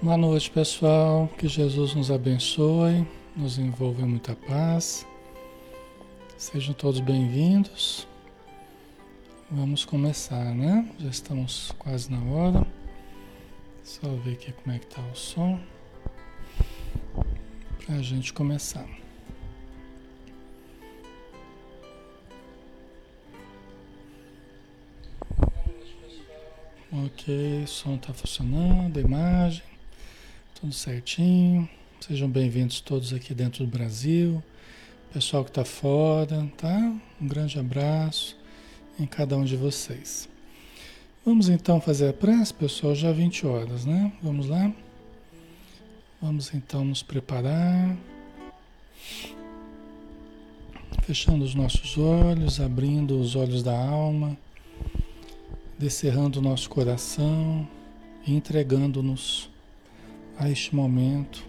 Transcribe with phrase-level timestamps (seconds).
[0.00, 1.28] Boa noite, pessoal.
[1.36, 3.06] Que Jesus nos abençoe,
[3.36, 5.06] nos envolva em muita paz.
[6.36, 8.06] Sejam todos bem-vindos.
[9.50, 10.88] Vamos começar, né?
[10.98, 12.66] Já estamos quase na hora.
[13.82, 15.58] Só ver aqui como é que tá o som.
[17.84, 18.97] Pra gente começar.
[26.90, 29.62] Ok, o som está funcionando, a imagem.
[30.58, 31.68] Tudo certinho.
[32.00, 34.42] Sejam bem-vindos todos aqui dentro do Brasil.
[35.12, 36.98] Pessoal que está fora, tá?
[37.20, 38.34] Um grande abraço
[38.98, 40.30] em cada um de vocês.
[41.26, 44.10] Vamos então fazer a prece, pessoal, já 20 horas, né?
[44.22, 44.72] Vamos lá?
[46.22, 47.98] Vamos então nos preparar.
[51.02, 54.38] Fechando os nossos olhos, abrindo os olhos da alma,
[55.78, 57.66] descerrando o nosso coração
[58.26, 59.48] e entregando-nos
[60.36, 61.46] a este momento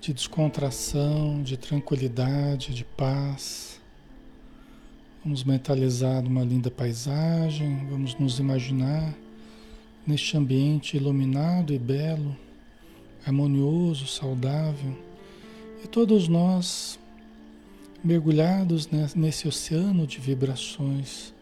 [0.00, 3.80] de descontração, de tranquilidade, de paz.
[5.24, 9.12] Vamos mentalizar uma linda paisagem, vamos nos imaginar
[10.06, 12.36] neste ambiente iluminado e belo,
[13.26, 14.96] harmonioso, saudável,
[15.82, 17.00] e todos nós
[18.02, 21.33] mergulhados nesse oceano de vibrações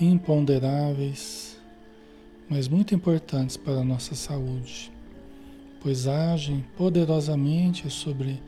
[0.00, 1.58] imponderáveis,
[2.48, 4.94] mas muito importantes para a nossa saúde
[5.84, 8.42] pois agem poderosamente sobre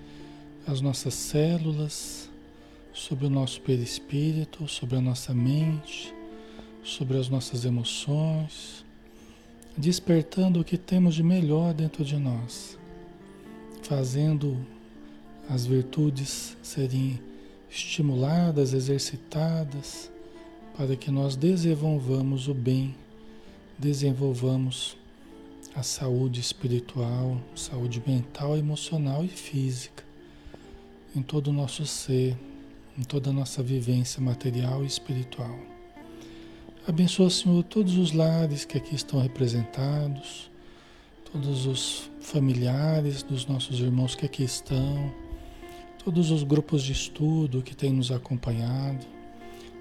[0.66, 2.30] as nossas células,
[2.94, 6.14] sobre o nosso perispírito, sobre a nossa mente,
[6.82, 8.86] sobre as nossas emoções,
[9.76, 12.78] despertando o que temos de melhor dentro de nós,
[13.82, 14.56] fazendo
[15.46, 17.20] as virtudes serem
[17.68, 20.10] estimuladas, exercitadas,
[20.76, 22.94] para que nós desenvolvamos o bem,
[23.78, 24.94] desenvolvamos
[25.74, 30.04] a saúde espiritual, saúde mental, emocional e física
[31.14, 32.36] em todo o nosso ser,
[32.98, 35.58] em toda a nossa vivência material e espiritual.
[36.86, 40.50] Abençoa, Senhor, todos os lares que aqui estão representados,
[41.32, 45.10] todos os familiares dos nossos irmãos que aqui estão,
[46.04, 49.15] todos os grupos de estudo que têm nos acompanhado,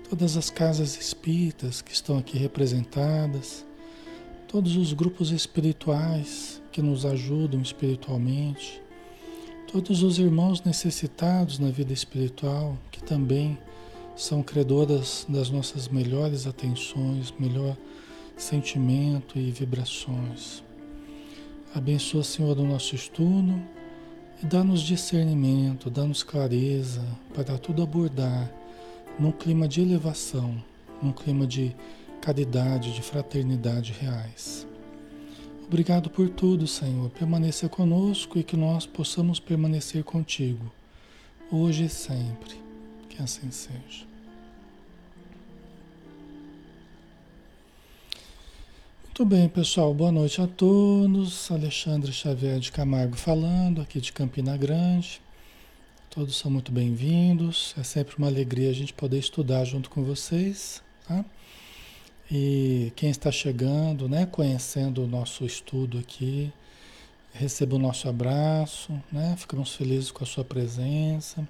[0.10, 3.66] todas as casas espíritas que estão aqui representadas
[4.56, 8.82] todos os grupos espirituais que nos ajudam espiritualmente,
[9.70, 13.58] todos os irmãos necessitados na vida espiritual que também
[14.16, 17.76] são credoras das nossas melhores atenções, melhor
[18.38, 20.64] sentimento e vibrações.
[21.74, 23.62] Abençoa, Senhor, o nosso estudo
[24.42, 27.04] e dá-nos discernimento, dá-nos clareza
[27.34, 28.50] para tudo abordar
[29.20, 30.62] num clima de elevação,
[31.02, 31.76] num clima de
[32.22, 34.68] caridade, de fraternidade reais.
[35.68, 37.10] Obrigado por tudo, Senhor.
[37.10, 40.72] Permaneça conosco e que nós possamos permanecer contigo,
[41.52, 42.56] hoje e sempre.
[43.10, 44.06] Que assim seja.
[49.06, 49.94] Muito bem, pessoal.
[49.94, 51.50] Boa noite a todos.
[51.50, 55.22] Alexandre Xavier de Camargo falando, aqui de Campina Grande.
[56.16, 57.76] Todos são muito bem-vindos.
[57.78, 61.26] É sempre uma alegria a gente poder estudar junto com vocês, tá?
[62.32, 66.54] E quem está chegando, né, conhecendo o nosso estudo aqui,
[67.34, 69.36] receba o nosso abraço, né?
[69.38, 71.46] Ficamos felizes com a sua presença.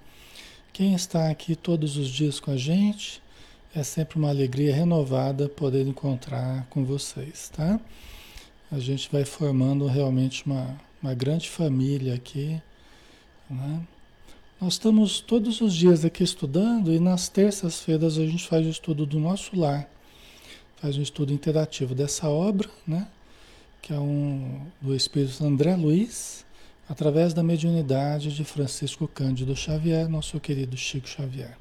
[0.74, 3.22] Quem está aqui todos os dias com a gente,
[3.76, 7.80] é sempre uma alegria renovada poder encontrar com vocês, tá?
[8.72, 12.60] A gente vai formando realmente uma, uma grande família aqui,
[13.48, 13.86] né?
[14.60, 19.06] Nós estamos todos os dias aqui estudando e nas terças-feiras a gente faz o estudo
[19.06, 19.90] do nosso lar
[20.86, 23.08] faz um estudo interativo dessa obra, né?
[23.82, 26.46] que é um do espírito André Luiz,
[26.88, 31.58] através da mediunidade de Francisco Cândido Xavier, nosso querido Chico Xavier.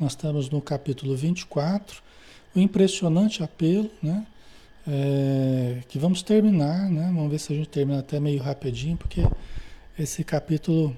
[0.00, 2.02] Nós estamos no capítulo 24,
[2.54, 4.26] o impressionante apelo, né?
[4.88, 7.10] É, que vamos terminar, né?
[7.14, 9.20] Vamos ver se a gente termina até meio rapidinho, porque
[9.98, 10.96] esse capítulo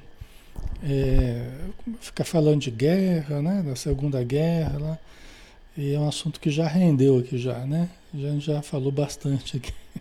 [0.83, 1.51] é,
[2.25, 3.63] falando de guerra, né?
[3.63, 4.99] Da Segunda Guerra, lá.
[5.77, 7.89] E é um assunto que já rendeu aqui já, né?
[8.15, 9.73] Gente já falou bastante aqui.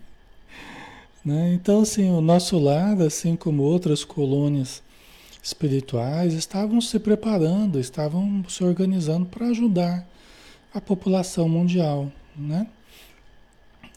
[1.23, 1.53] né?
[1.53, 4.81] Então, assim, o nosso lar, assim como outras colônias
[5.41, 10.07] espirituais, estavam se preparando, estavam se organizando para ajudar
[10.73, 12.67] a população mundial, né?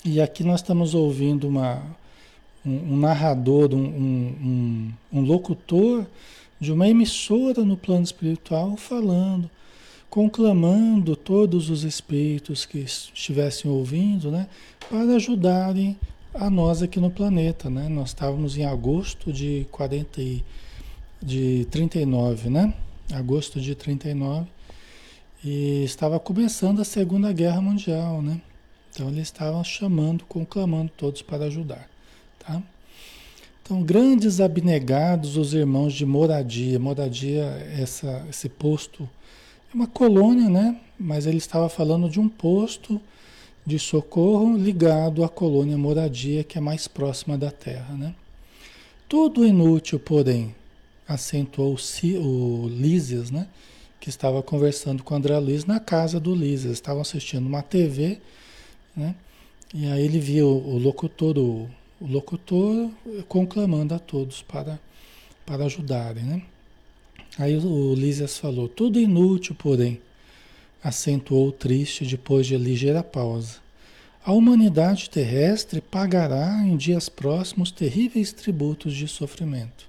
[0.04, 1.82] E aqui nós estamos ouvindo uma,
[2.64, 6.06] um, um narrador, um, um, um locutor
[6.60, 9.50] de uma emissora no plano espiritual falando
[10.10, 14.48] conclamando todos os espíritos que estivessem ouvindo, né,
[14.88, 15.96] para ajudarem
[16.34, 17.88] a nós aqui no planeta, né?
[17.88, 20.44] Nós estávamos em agosto de 40 e,
[21.20, 22.72] de 39, né?
[23.12, 24.46] Agosto de 39
[25.42, 28.40] e estava começando a Segunda Guerra Mundial, né?
[28.92, 31.89] Então eles estavam chamando, conclamando todos para ajudar?
[33.70, 36.76] Então, grandes abnegados os irmãos de moradia.
[36.76, 37.44] Moradia,
[37.78, 39.08] essa, esse posto,
[39.72, 40.80] é uma colônia, né?
[40.98, 43.00] Mas ele estava falando de um posto
[43.64, 48.12] de socorro ligado à colônia moradia, que é mais próxima da terra, né?
[49.08, 50.52] Tudo inútil, porém,
[51.06, 53.46] acentuou o Lísias, né?
[54.00, 56.72] Que estava conversando com André Luiz na casa do Lísias.
[56.72, 58.18] Estavam assistindo uma TV,
[58.96, 59.14] né?
[59.72, 62.90] E aí ele viu o locutor, o o locutor
[63.28, 64.80] conclamando a todos para,
[65.44, 66.42] para ajudarem, né?
[67.38, 70.00] Aí o Lísias falou, tudo inútil, porém,
[70.82, 73.58] acentuou triste depois de ligeira pausa.
[74.24, 79.88] A humanidade terrestre pagará em dias próximos terríveis tributos de sofrimento.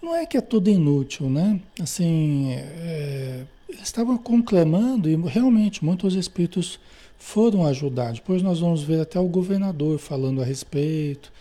[0.00, 1.60] Não é que é tudo inútil, né?
[1.80, 3.44] Assim, é,
[3.82, 6.80] estavam conclamando e realmente muitos espíritos
[7.22, 8.12] foram ajudar.
[8.12, 11.32] Depois nós vamos ver até o governador falando a respeito.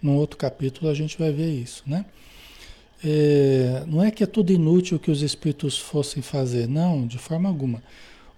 [0.00, 2.06] Num outro capítulo a gente vai ver isso, né?
[3.04, 7.48] É, não é que é tudo inútil que os espíritos fossem fazer, não, de forma
[7.48, 7.82] alguma.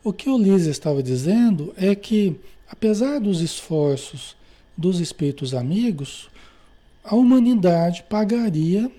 [0.03, 2.37] O que o Lise estava dizendo é que,
[2.69, 4.37] apesar dos esforços
[4.77, 6.29] dos espíritos amigos,
[7.05, 8.91] a humanidade pagaria,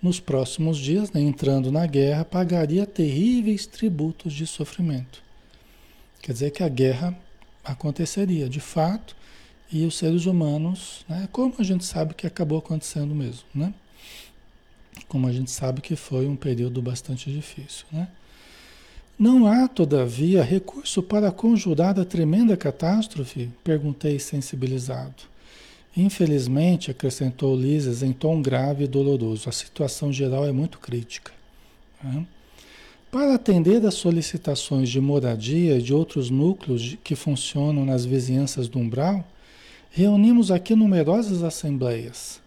[0.00, 5.23] nos próximos dias, né, entrando na guerra, pagaria terríveis tributos de sofrimento.
[6.24, 7.14] Quer dizer que a guerra
[7.62, 9.14] aconteceria de fato
[9.70, 13.74] e os seres humanos, né, como a gente sabe que acabou acontecendo mesmo, né?
[15.06, 18.08] Como a gente sabe que foi um período bastante difícil, né?
[19.18, 23.50] Não há, todavia, recurso para conjurar a tremenda catástrofe?
[23.62, 25.24] Perguntei sensibilizado.
[25.94, 31.32] Infelizmente, acrescentou Lises em tom grave e doloroso, a situação geral é muito crítica.
[32.02, 32.26] Né?
[33.14, 38.80] Para atender às solicitações de moradia e de outros núcleos que funcionam nas vizinhanças do
[38.80, 39.24] umbral,
[39.88, 42.40] reunimos aqui numerosas assembleias.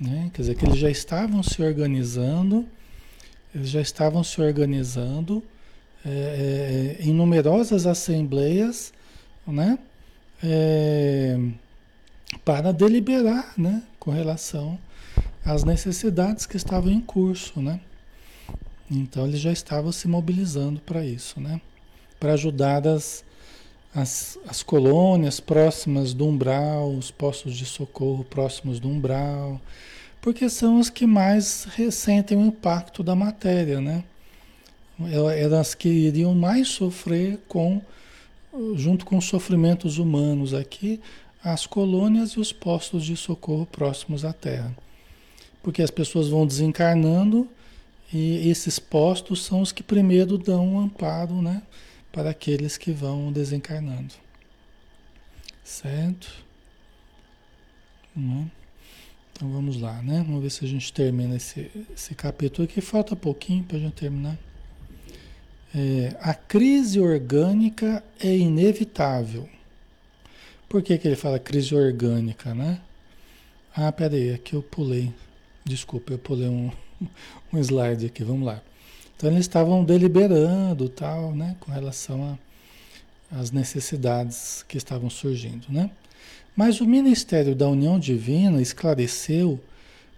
[0.00, 0.30] Né?
[0.32, 2.66] Quer dizer, que eles já estavam se organizando,
[3.54, 5.42] eles já estavam se organizando
[6.02, 8.94] é, é em numerosas assembleias,
[9.46, 9.78] né?
[10.42, 11.38] É,
[12.46, 13.82] para deliberar, né?
[13.98, 14.78] Com relação
[15.44, 17.78] às necessidades que estavam em curso, né?
[18.90, 21.60] Então ele já estava se mobilizando para isso, né?
[22.18, 23.24] Para ajudar as,
[23.94, 29.60] as, as, colônias próximas do umbral, os postos de socorro próximos do umbral,
[30.20, 34.02] porque são as que mais ressentem o impacto da matéria, né?
[35.36, 37.80] Eram as que iriam mais sofrer com,
[38.74, 41.00] junto com os sofrimentos humanos aqui,
[41.42, 44.76] as colônias e os postos de socorro próximos à Terra.
[45.62, 47.48] Porque as pessoas vão desencarnando
[48.12, 51.62] e esses postos são os que primeiro dão um amparo né,
[52.10, 54.14] para aqueles que vão desencarnando.
[55.62, 56.28] Certo?
[58.16, 58.48] Hum.
[59.32, 60.24] Então vamos lá, né?
[60.26, 62.80] Vamos ver se a gente termina esse, esse capítulo aqui.
[62.80, 64.36] Falta pouquinho para a gente terminar.
[65.74, 69.48] É, a crise orgânica é inevitável.
[70.68, 72.80] Por que, que ele fala crise orgânica, né?
[73.74, 75.14] Ah, peraí, aqui eu pulei.
[75.64, 76.70] Desculpa, eu pulei um,
[77.52, 78.62] um slide aqui, vamos lá.
[79.16, 82.38] Então eles estavam deliberando tal, né, com relação
[83.30, 85.90] às necessidades que estavam surgindo, né?
[86.56, 89.60] Mas o ministério da união divina esclareceu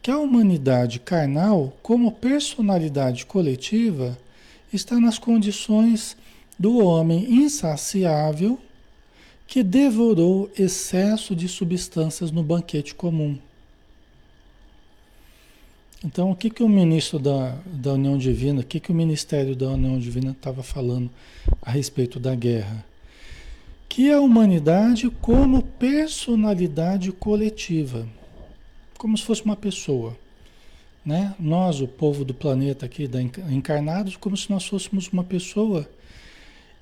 [0.00, 4.18] que a humanidade carnal, como personalidade coletiva,
[4.72, 6.16] está nas condições
[6.58, 8.58] do homem insaciável
[9.46, 13.38] que devorou excesso de substâncias no banquete comum
[16.04, 19.54] então, o que, que o ministro da, da União Divina, o que, que o Ministério
[19.54, 21.08] da União Divina estava falando
[21.60, 22.84] a respeito da guerra?
[23.88, 28.08] Que a humanidade, como personalidade coletiva,
[28.98, 30.16] como se fosse uma pessoa,
[31.04, 31.34] né?
[31.38, 35.88] Nós, o povo do planeta aqui, da encarnados, como se nós fôssemos uma pessoa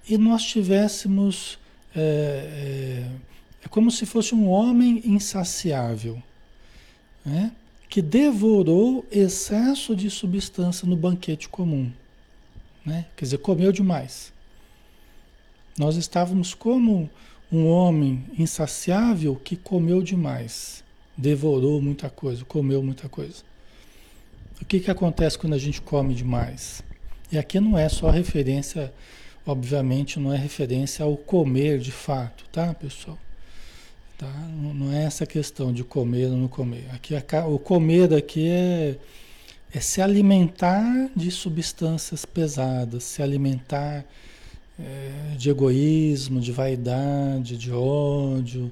[0.09, 1.59] e nós tivéssemos.
[1.95, 6.23] É, é, é como se fosse um homem insaciável,
[7.25, 7.53] né?
[7.91, 11.91] Que devorou excesso de substância no banquete comum.
[12.87, 13.07] Né?
[13.17, 14.33] Quer dizer, comeu demais.
[15.77, 17.11] Nós estávamos como
[17.51, 20.85] um homem insaciável que comeu demais,
[21.17, 23.43] devorou muita coisa, comeu muita coisa.
[24.63, 26.85] O que, que acontece quando a gente come demais?
[27.33, 28.93] E aqui não é só referência,
[29.45, 33.19] obviamente, não é referência ao comer de fato, tá, pessoal?
[34.21, 34.31] Tá?
[34.75, 36.85] Não é essa questão de comer ou não comer.
[36.93, 37.15] Aqui,
[37.49, 38.99] o comer aqui é,
[39.73, 44.05] é se alimentar de substâncias pesadas, se alimentar
[44.79, 48.71] é, de egoísmo, de vaidade, de ódio,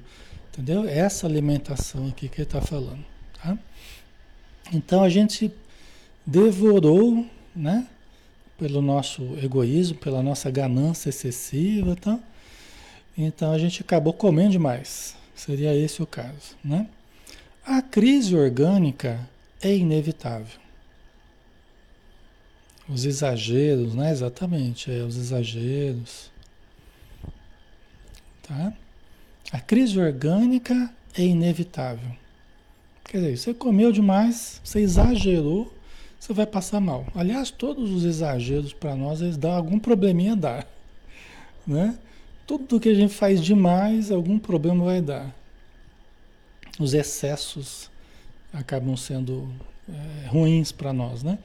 [0.53, 0.87] entendeu?
[0.87, 3.03] Essa alimentação aqui que ele está falando.
[3.41, 3.57] Tá?
[4.71, 5.51] Então a gente
[6.23, 7.25] devorou,
[7.55, 7.87] né?
[8.55, 12.19] Pelo nosso egoísmo, pela nossa ganância excessiva, tá?
[13.17, 15.17] Então a gente acabou comendo demais.
[15.39, 16.85] Seria esse o caso, né?
[17.65, 19.25] A crise orgânica
[19.61, 20.59] é inevitável.
[22.89, 24.11] Os exageros, né?
[24.11, 26.29] Exatamente, é, os exageros.
[28.43, 28.73] Tá?
[29.49, 32.11] A crise orgânica é inevitável.
[33.05, 35.73] Quer dizer, você comeu demais, você exagerou,
[36.19, 37.07] você vai passar mal.
[37.15, 40.67] Aliás, todos os exageros para nós, eles dão algum probleminha dar.
[41.65, 41.97] Né?
[42.49, 45.31] Tudo que a gente faz demais, algum problema vai dar.
[46.79, 47.91] Os excessos
[48.51, 49.47] acabam sendo
[49.87, 51.37] é, ruins para nós, né?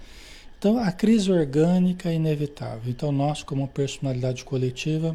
[0.58, 2.90] Então, a crise orgânica é inevitável.
[2.90, 5.14] Então, nós, como personalidade coletiva,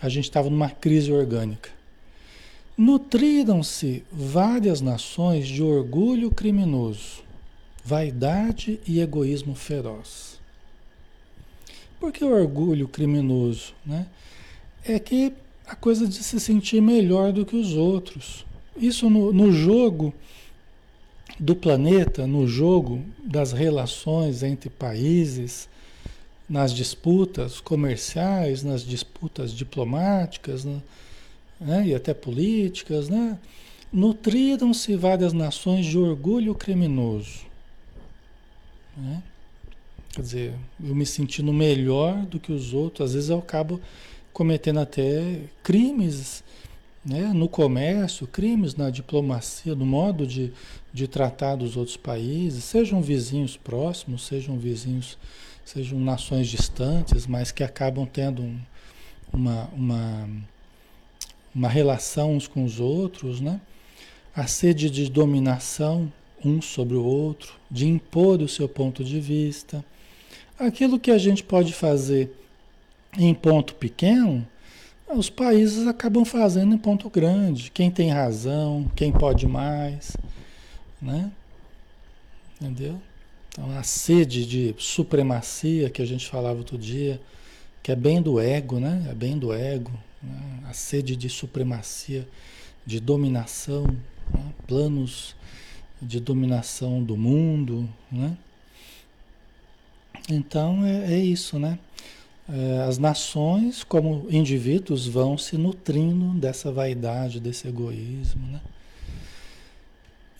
[0.00, 1.70] a gente estava numa crise orgânica.
[2.78, 7.24] Nutriram-se várias nações de orgulho criminoso,
[7.84, 10.38] vaidade e egoísmo feroz.
[11.98, 13.74] Por que orgulho criminoso?
[13.84, 14.06] Né?
[14.84, 15.32] É que
[15.66, 18.44] a coisa de se sentir melhor do que os outros.
[18.76, 20.12] Isso no, no jogo
[21.38, 25.68] do planeta, no jogo das relações entre países,
[26.48, 30.82] nas disputas comerciais, nas disputas diplomáticas né,
[31.60, 33.38] né, e até políticas, né,
[33.92, 37.46] nutriram-se várias nações de orgulho criminoso.
[38.96, 39.22] Né?
[40.10, 43.80] Quer dizer, eu me sentindo melhor do que os outros, às vezes eu acabo
[44.32, 46.42] cometendo até crimes
[47.04, 50.52] né, no comércio, crimes na diplomacia, no modo de,
[50.92, 55.18] de tratar dos outros países, sejam vizinhos próximos, sejam vizinhos,
[55.64, 58.58] sejam nações distantes, mas que acabam tendo um,
[59.32, 60.28] uma, uma,
[61.54, 63.60] uma relação uns com os outros, né?
[64.34, 66.10] A sede de dominação
[66.44, 69.84] um sobre o outro, de impor o seu ponto de vista.
[70.58, 72.34] Aquilo que a gente pode fazer
[73.16, 74.46] em ponto pequeno,
[75.08, 77.70] os países acabam fazendo em ponto grande.
[77.70, 80.16] Quem tem razão, quem pode mais,
[81.00, 81.30] né?
[82.60, 83.00] Entendeu?
[83.50, 87.20] Então a sede de supremacia que a gente falava outro dia,
[87.82, 89.06] que é bem do ego, né?
[89.10, 89.92] É bem do ego.
[90.22, 90.60] Né?
[90.70, 92.26] A sede de supremacia,
[92.86, 93.84] de dominação,
[94.32, 94.52] né?
[94.66, 95.36] planos
[96.00, 98.36] de dominação do mundo, né?
[100.28, 101.78] Então é, é isso, né?
[102.54, 108.46] É, as nações, como indivíduos, vão se nutrindo dessa vaidade, desse egoísmo.
[108.46, 108.60] Né?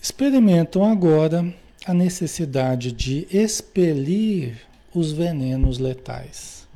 [0.01, 1.55] Experimentam agora
[1.87, 4.61] a necessidade de expelir
[4.95, 6.69] os venenos letais.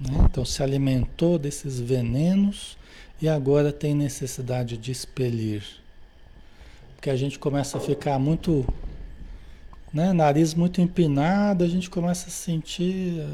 [0.00, 0.26] Né?
[0.28, 2.76] Então, se alimentou desses venenos
[3.22, 5.62] e agora tem necessidade de expelir.
[6.96, 8.66] Porque a gente começa a ficar muito
[9.96, 10.12] né?
[10.12, 13.26] Nariz muito empinado, a gente começa a sentir,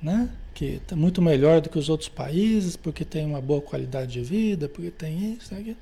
[0.00, 0.30] né?
[0.54, 4.20] Que está muito melhor do que os outros países, porque tem uma boa qualidade de
[4.20, 5.76] vida, porque tem isso, aquilo.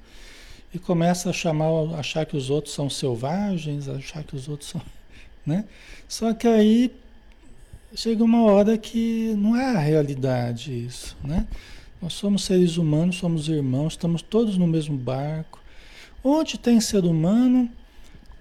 [0.73, 4.81] E começa a chamar, achar que os outros são selvagens, achar que os outros são,
[5.45, 5.67] né?
[6.09, 6.91] Só que aí
[7.95, 11.47] chega uma hora que não é a realidade isso, né?
[12.01, 15.61] Nós somos seres humanos, somos irmãos, estamos todos no mesmo barco.
[16.25, 17.71] Onde tem ser humano,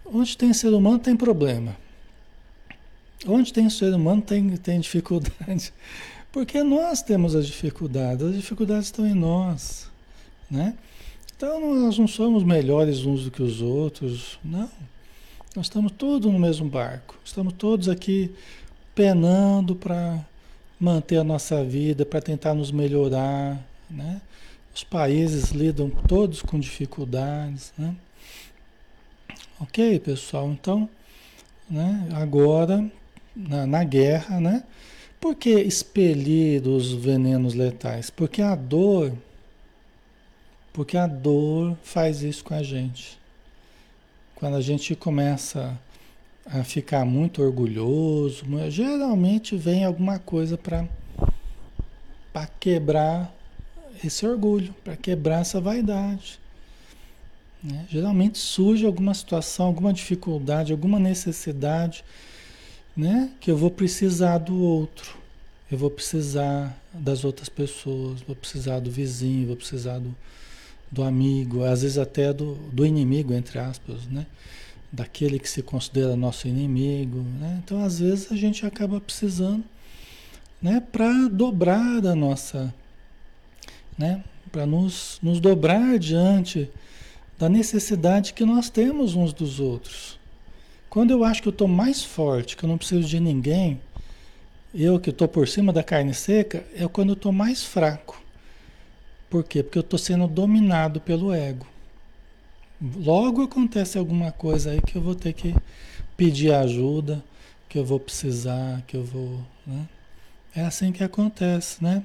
[0.06, 1.76] Onde tem ser humano tem problema.
[3.28, 5.74] Onde tem ser humano tem, tem dificuldade.
[6.32, 9.90] Porque nós temos as dificuldades, as dificuldades estão em nós.
[10.52, 10.76] Né?
[11.36, 14.70] Então nós não somos melhores uns do que os outros, não.
[15.56, 17.18] Nós estamos todos no mesmo barco.
[17.24, 18.36] Estamos todos aqui
[18.94, 20.20] penando para
[20.80, 23.66] manter a nossa vida, para tentar nos melhorar.
[23.90, 24.22] Né?
[24.74, 27.74] Os países lidam todos com dificuldades.
[27.78, 27.96] Né?
[29.58, 30.50] Ok, pessoal?
[30.50, 30.90] Então,
[31.70, 32.92] né, agora,
[33.34, 34.64] na, na guerra, né?
[35.20, 38.10] Por que expelir os venenos letais?
[38.10, 39.14] Porque a dor,
[40.74, 43.18] porque a dor faz isso com a gente.
[44.36, 45.80] Quando a gente começa
[46.46, 50.86] a ficar muito orgulhoso, geralmente vem alguma coisa para
[52.60, 53.34] quebrar
[54.04, 56.40] esse orgulho, para quebrar essa vaidade.
[57.66, 57.84] Né?
[57.90, 62.06] Geralmente surge alguma situação, alguma dificuldade, alguma necessidade,
[62.96, 63.32] né?
[63.40, 65.18] Que eu vou precisar do outro.
[65.72, 70.16] eu vou precisar das outras pessoas, vou precisar do vizinho, vou precisar do,
[70.92, 74.28] do amigo, às vezes até do, do inimigo, entre aspas, né?
[74.92, 77.62] Daquele que se considera nosso inimigo, né?
[77.66, 79.64] Então, às vezes, a gente acaba precisando,
[80.62, 80.80] né?
[80.92, 82.72] Para dobrar a nossa,
[83.98, 84.24] né?
[84.52, 86.70] Para nos, nos dobrar diante
[87.38, 90.20] da necessidade que nós temos uns dos outros.
[90.90, 93.82] Quando eu acho que eu estou mais forte, que eu não preciso de ninguém,
[94.74, 98.22] eu que estou por cima da carne seca, é quando eu estou mais fraco.
[99.30, 99.62] Por quê?
[99.62, 101.66] Porque eu estou sendo dominado pelo ego.
[102.98, 105.56] Logo acontece alguma coisa aí que eu vou ter que
[106.16, 107.24] pedir ajuda,
[107.68, 109.40] que eu vou precisar, que eu vou.
[109.66, 109.86] Né?
[110.56, 112.04] É assim que acontece, né?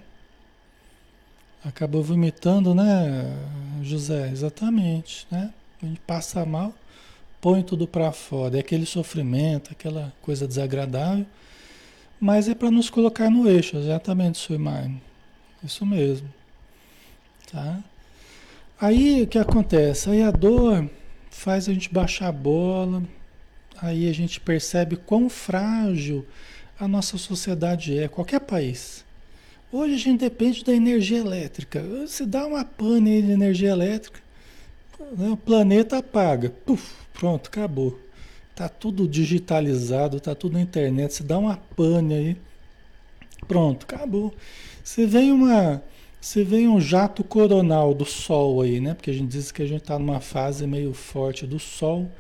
[1.63, 3.37] Acabou vomitando, né,
[3.83, 4.31] José?
[4.31, 5.53] Exatamente, né?
[5.83, 6.73] A gente passa mal,
[7.41, 8.57] põe tudo para fora.
[8.57, 11.27] É aquele sofrimento, aquela coisa desagradável,
[12.19, 14.91] mas é para nos colocar no eixo, exatamente, Suimar.
[15.63, 16.33] Isso mesmo.
[17.53, 17.83] Tá?
[18.81, 20.09] Aí o que acontece?
[20.09, 20.89] Aí a dor
[21.31, 23.03] faz a gente baixar a bola,
[23.77, 26.27] aí a gente percebe quão frágil
[26.79, 29.05] a nossa sociedade é, qualquer país.
[29.73, 31.85] Hoje a gente depende da energia elétrica.
[32.09, 34.21] Se dá uma pane de energia elétrica,
[35.17, 36.51] né, o planeta apaga.
[36.51, 37.97] Puf, pronto, acabou.
[38.55, 41.15] Tá tudo digitalizado, tá tudo na internet.
[41.15, 42.37] Se dá uma pane aí,
[43.47, 44.35] pronto, acabou.
[44.83, 45.81] Se vem uma
[46.21, 48.93] se vem um jato coronal do Sol aí, né?
[48.93, 52.11] Porque a gente diz que a gente está numa fase meio forte do Sol,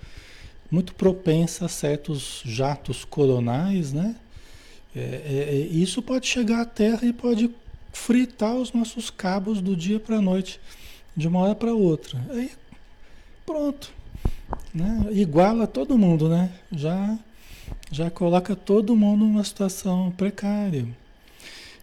[0.70, 4.14] muito propensa a certos jatos coronais, né?
[4.94, 7.50] É, é, é isso pode chegar à Terra e pode
[7.92, 10.60] fritar os nossos cabos do dia para a noite,
[11.16, 12.18] de uma hora para outra.
[12.30, 12.50] Aí,
[13.44, 13.92] pronto.
[14.74, 15.06] Né?
[15.12, 16.50] Iguala todo mundo, né?
[16.72, 17.18] Já,
[17.90, 20.86] já coloca todo mundo numa situação precária.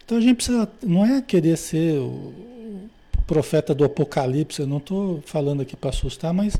[0.04, 2.32] Então a gente precisa, não é querer ser o
[3.26, 6.56] profeta do apocalipse, eu não estou falando aqui para assustar, mas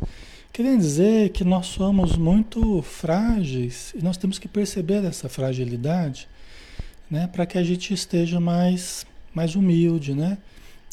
[0.52, 6.28] querendo dizer que nós somos muito frágeis e nós temos que perceber essa fragilidade,
[7.10, 10.38] né, para que a gente esteja mais, mais humilde, né?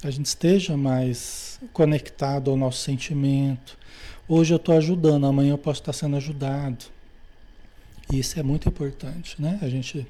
[0.03, 3.77] A gente esteja mais conectado ao nosso sentimento.
[4.27, 6.85] Hoje eu estou ajudando, amanhã eu posso estar sendo ajudado.
[8.11, 9.57] E isso é muito importante, né?
[9.61, 10.05] A gente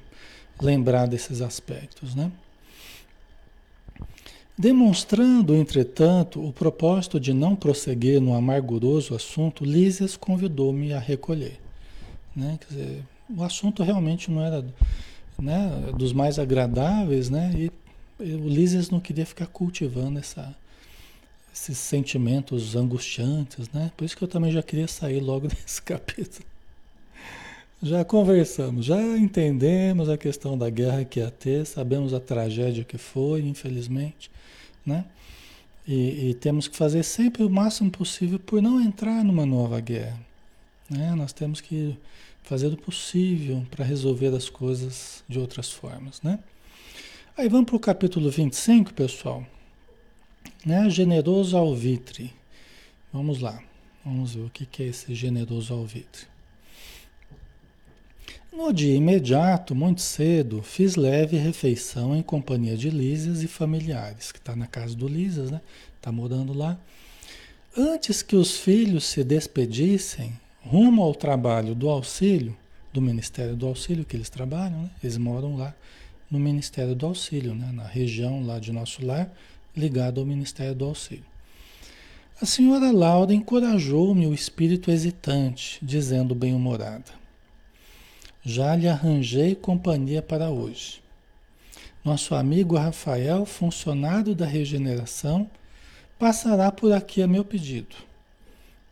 [0.60, 2.30] lembrar desses aspectos, né?
[4.58, 11.60] Demonstrando, entretanto, o propósito de não prosseguir no amarguroso assunto, Lísias convidou-me a recolher.
[12.34, 12.58] Né?
[12.66, 14.64] Dizer, o assunto realmente não era
[15.38, 17.52] né, dos mais agradáveis, né?
[17.54, 17.72] E,
[18.18, 20.56] o Lísias não queria ficar cultivando essa,
[21.52, 23.92] esses sentimentos angustiantes, né?
[23.96, 26.46] Por isso que eu também já queria sair logo desse capítulo.
[27.82, 32.96] Já conversamos, já entendemos a questão da guerra que ia ter, sabemos a tragédia que
[32.96, 34.30] foi, infelizmente,
[34.84, 35.04] né?
[35.86, 40.18] E, e, temos que fazer sempre o máximo possível por não entrar numa nova guerra.
[40.90, 41.14] Né?
[41.14, 41.96] Nós temos que
[42.46, 46.22] fazer o possível para resolver as coisas de outras formas.
[46.22, 46.38] Né?
[47.36, 49.44] Aí vamos para o capítulo 25, pessoal.
[50.64, 50.88] Né?
[50.88, 52.32] Generoso alvitre.
[53.12, 53.60] Vamos lá.
[54.04, 56.26] Vamos ver o que é esse generoso alvitre.
[58.52, 64.38] No dia imediato, muito cedo, fiz leve refeição em companhia de Lísias e familiares, que
[64.38, 65.60] está na casa do Lísias, né?
[65.96, 66.78] Está morando lá.
[67.76, 72.56] Antes que os filhos se despedissem, rumo ao trabalho do auxílio,
[72.92, 74.90] do Ministério do Auxílio que eles trabalham, né?
[75.02, 75.74] Eles moram lá
[76.30, 77.70] no Ministério do Auxílio, né?
[77.72, 79.30] Na região lá de nosso lar,
[79.76, 81.24] ligado ao Ministério do Auxílio.
[82.40, 87.12] A senhora Laura encorajou-me o espírito hesitante, dizendo bem-humorada:
[88.42, 91.02] já lhe arranjei companhia para hoje.
[92.04, 95.50] Nosso amigo Rafael, funcionário da regeneração,
[96.18, 97.96] passará por aqui a meu pedido.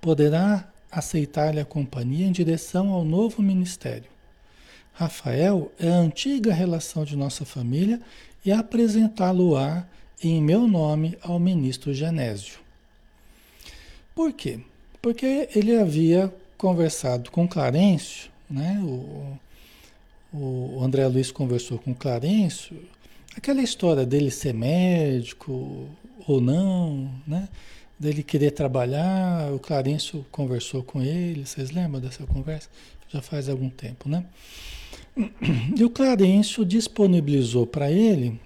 [0.00, 4.08] Poderá aceitar-lhe a companhia em direção ao novo ministério.
[4.92, 8.00] Rafael é a antiga relação de nossa família
[8.44, 9.86] e apresentá-lo-á
[10.22, 12.60] em meu nome ao ministro Genésio.
[14.14, 14.60] Por quê?
[15.02, 19.38] Porque ele havia conversado com Clarencio, né, o,
[20.32, 22.76] o André Luiz conversou com Clarencio,
[23.36, 25.88] aquela história dele ser médico
[26.26, 27.48] ou não, né?
[27.98, 32.68] Dele querer trabalhar, o Clarencio conversou com ele, vocês lembram dessa conversa?
[33.08, 34.24] Já faz algum tempo, né?
[35.76, 38.40] E o Clarencio disponibilizou para ele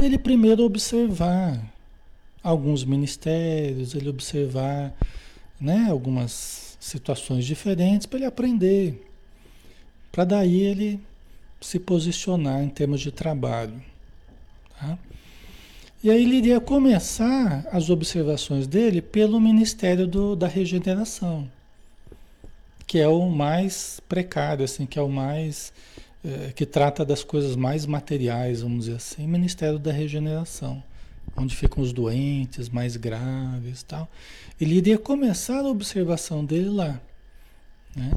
[0.00, 1.60] ele primeiro observar
[2.42, 4.92] alguns ministérios, ele observar
[5.60, 9.08] né, algumas situações diferentes para ele aprender.
[10.10, 11.00] Para daí ele
[11.60, 13.80] se posicionar em termos de trabalho.
[14.78, 14.98] Tá?
[16.02, 21.48] E aí ele iria começar as observações dele pelo Ministério do, da Regeneração,
[22.88, 25.72] que é o mais precário, assim, que é o mais
[26.24, 30.82] é, que trata das coisas mais materiais, vamos dizer assim, Ministério da Regeneração,
[31.36, 34.08] onde ficam os doentes mais graves, tal.
[34.60, 37.00] Ele iria começar a observação dele lá,
[37.94, 38.10] né?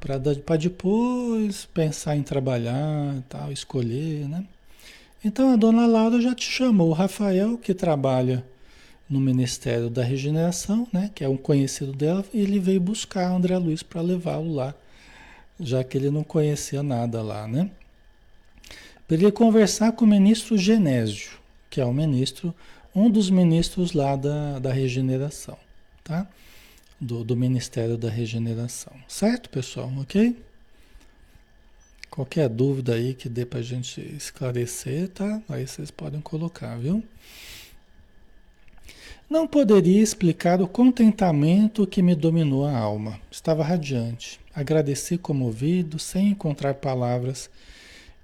[0.00, 4.46] Para depois pensar em trabalhar, tal, escolher, né?
[5.24, 8.44] Então a dona Laura já te chamou o Rafael, que trabalha
[9.08, 13.82] no Ministério da Regeneração, né, que é um conhecido dela, ele veio buscar André Luiz
[13.82, 14.74] para levá-lo lá,
[15.58, 17.70] já que ele não conhecia nada lá, né?
[19.06, 21.32] Para ele conversar com o ministro Genésio,
[21.70, 22.54] que é o ministro,
[22.94, 25.56] um dos ministros lá da, da regeneração,
[26.02, 26.26] tá?
[27.00, 28.92] Do, do Ministério da Regeneração.
[29.08, 29.92] Certo, pessoal?
[29.98, 30.36] Ok?
[32.14, 35.42] Qualquer dúvida aí que dê para a gente esclarecer, tá?
[35.48, 37.02] Aí vocês podem colocar, viu?
[39.28, 43.20] Não poderia explicar o contentamento que me dominou a alma.
[43.32, 44.38] Estava radiante.
[44.54, 47.50] Agradeci comovido, sem encontrar palavras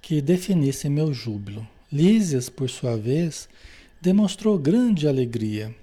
[0.01, 1.67] que definissem meu júbilo.
[1.91, 3.49] Lísias, por sua vez,
[4.01, 5.75] demonstrou grande alegria.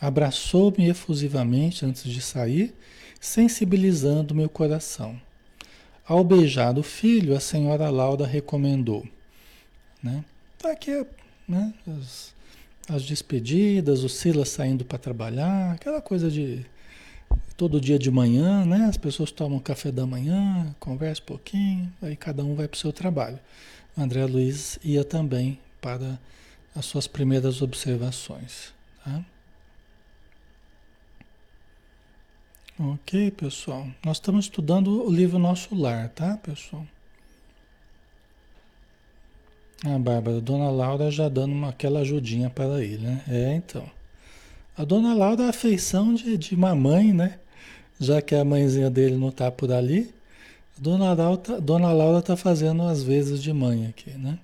[0.00, 2.74] Abraçou-me efusivamente antes de sair,
[3.20, 5.16] sensibilizando meu coração.
[6.06, 9.06] Ao beijar o filho, a senhora Laura recomendou.
[10.02, 10.24] Né?
[10.58, 11.04] Tá aqui
[11.48, 11.72] né?
[11.98, 12.34] as,
[12.88, 16.66] as despedidas, o Silas saindo para trabalhar, aquela coisa de
[17.56, 18.84] todo dia de manhã, né?
[18.86, 22.78] As pessoas tomam café da manhã, conversam um pouquinho, aí cada um vai para o
[22.78, 23.38] seu trabalho.
[23.96, 26.18] O André Luiz ia também para
[26.74, 28.74] as suas primeiras observações.
[29.04, 29.24] Tá?
[32.78, 33.86] Ok, pessoal.
[34.04, 36.84] Nós estamos estudando o livro Nosso Lar, tá, pessoal?
[39.84, 43.22] A Bárbara, a Dona Laura já dando uma, aquela ajudinha para ele, né?
[43.28, 43.88] É, então.
[44.76, 47.38] A Dona Laura é a afeição de, de mamãe, né?
[48.00, 50.12] Já que a mãezinha dele não tá por ali,
[50.76, 54.36] a Dona Laura, tá, Dona Laura tá fazendo as vezes de mãe aqui, né?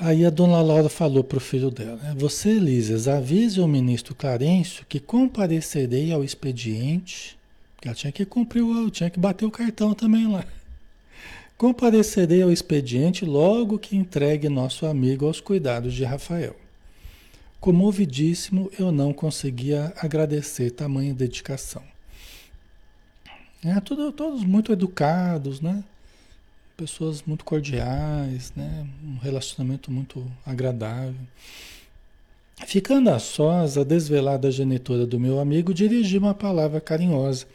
[0.00, 2.14] Aí a dona Laura falou para o filho dela: né?
[2.16, 7.38] Você, Lísias, avise o ministro Clarencio que comparecerei ao expediente.
[7.74, 10.44] Porque ela tinha que cumprir, o, tinha que bater o cartão também lá.
[11.56, 16.56] Comparecerei ao expediente logo que entregue nosso amigo aos cuidados de Rafael.
[17.60, 21.82] Comovidíssimo, eu não conseguia agradecer tamanha dedicação.
[23.64, 25.82] É, tudo, todos muito educados, né?
[26.76, 28.86] Pessoas muito cordiais, né?
[29.02, 31.14] um relacionamento muito agradável.
[32.66, 37.46] Ficando a sós, a desvelada genitora do meu amigo dirigiu uma palavra carinhosa.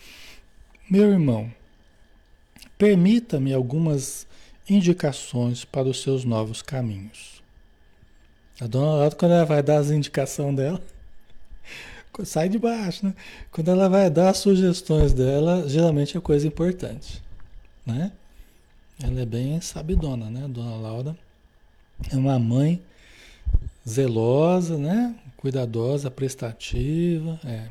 [0.89, 1.51] Meu irmão,
[2.77, 4.27] permita-me algumas
[4.69, 7.41] indicações para os seus novos caminhos.
[8.59, 10.81] A dona Laura, quando ela vai dar as indicações dela,
[12.25, 13.15] sai de baixo, né?
[13.51, 17.23] Quando ela vai dar as sugestões dela, geralmente é coisa importante,
[17.85, 18.11] né?
[19.01, 20.47] Ela é bem sabidona, né?
[20.47, 21.17] Dona Laura
[22.11, 22.81] é uma mãe
[23.87, 25.15] zelosa, né?
[25.37, 27.69] Cuidadosa, prestativa, é.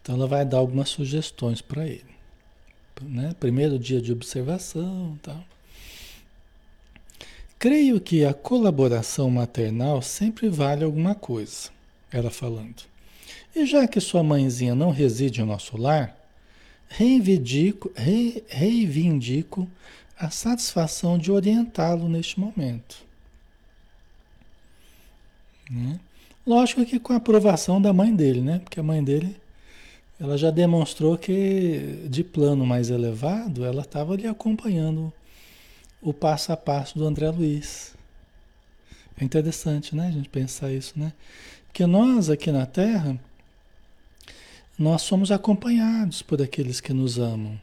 [0.00, 2.04] Então ela vai dar algumas sugestões para ele,
[3.02, 3.34] né?
[3.38, 5.44] Primeiro dia de observação, tal.
[7.58, 11.70] Creio que a colaboração maternal sempre vale alguma coisa,
[12.10, 12.84] ela falando.
[13.54, 16.16] E já que sua mãezinha não reside no nosso lar,
[16.88, 19.68] reivindico, re, reivindico
[20.18, 23.04] a satisfação de orientá-lo neste momento.
[25.70, 26.00] Né?
[26.46, 28.60] Lógico que com a aprovação da mãe dele, né?
[28.60, 29.36] Porque a mãe dele,
[30.18, 35.12] ela já demonstrou que de plano mais elevado, ela estava ali acompanhando
[36.00, 37.94] o passo a passo do André Luiz.
[39.20, 40.06] É interessante, né?
[40.06, 41.12] A gente pensar isso, né?
[41.66, 43.18] Porque nós aqui na Terra,
[44.78, 47.60] nós somos acompanhados por aqueles que nos amam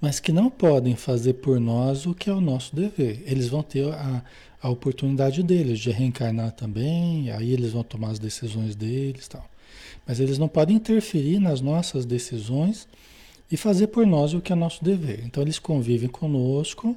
[0.00, 3.22] mas que não podem fazer por nós o que é o nosso dever.
[3.26, 4.22] Eles vão ter a,
[4.60, 9.48] a oportunidade deles de reencarnar também, aí eles vão tomar as decisões deles tal.
[10.06, 12.86] Mas eles não podem interferir nas nossas decisões
[13.50, 15.22] e fazer por nós o que é nosso dever.
[15.24, 16.96] Então eles convivem conosco,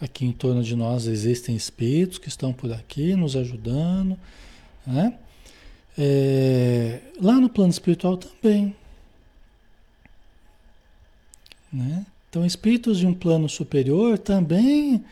[0.00, 4.18] aqui em torno de nós existem espíritos que estão por aqui nos ajudando,
[4.86, 5.18] né?
[5.96, 8.74] É, lá no plano espiritual também,
[11.72, 12.06] né?
[12.28, 15.02] Então, espíritos de um plano superior também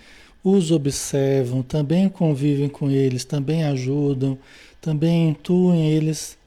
[0.44, 4.38] os observam, também convivem com eles, também ajudam,
[4.80, 6.38] também intuem eles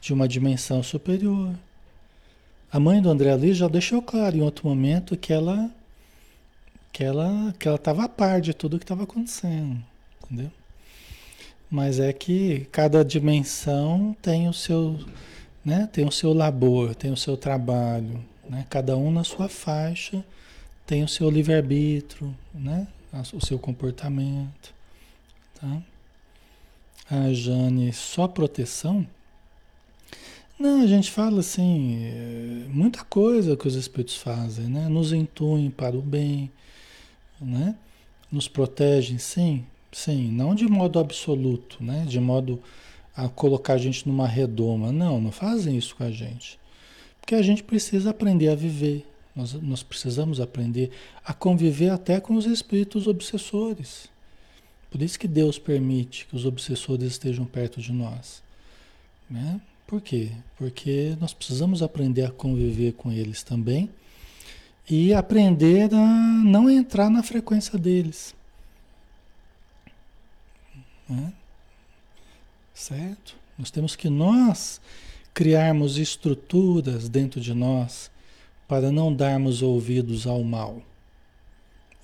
[0.00, 1.54] de uma dimensão superior.
[2.72, 5.70] A mãe do André Luiz já deixou claro em outro momento que ela
[6.92, 9.78] que ela que ela estava a par de tudo que estava acontecendo,
[10.24, 10.50] entendeu?
[11.70, 14.98] Mas é que cada dimensão tem o seu,
[15.64, 18.66] né, tem o seu labor, tem o seu trabalho, né?
[18.68, 20.24] Cada um na sua faixa
[20.86, 22.86] tem o seu livre-arbítrio, né?
[23.32, 24.74] O seu comportamento,
[25.60, 25.82] tá?
[27.10, 29.06] A Jane, só proteção?
[30.60, 34.88] Não, a gente fala assim, é, muita coisa que os espíritos fazem, né?
[34.88, 36.50] Nos intuem para o bem,
[37.40, 37.74] né?
[38.30, 42.04] Nos protegem, sim, sim, não de modo absoluto, né?
[42.06, 42.62] De modo
[43.16, 44.92] a colocar a gente numa redoma.
[44.92, 46.59] Não, não fazem isso com a gente.
[47.20, 49.06] Porque a gente precisa aprender a viver.
[49.34, 50.90] Nós, nós precisamos aprender
[51.24, 54.08] a conviver até com os espíritos obsessores.
[54.90, 58.42] Por isso que Deus permite que os obsessores estejam perto de nós.
[59.28, 59.60] Né?
[59.86, 60.32] Por quê?
[60.56, 63.88] Porque nós precisamos aprender a conviver com eles também
[64.88, 66.06] e aprender a
[66.44, 68.34] não entrar na frequência deles.
[71.08, 71.32] Né?
[72.74, 73.36] Certo?
[73.56, 74.80] Nós temos que nós
[75.34, 78.10] criarmos estruturas dentro de nós
[78.68, 80.82] para não darmos ouvidos ao mal.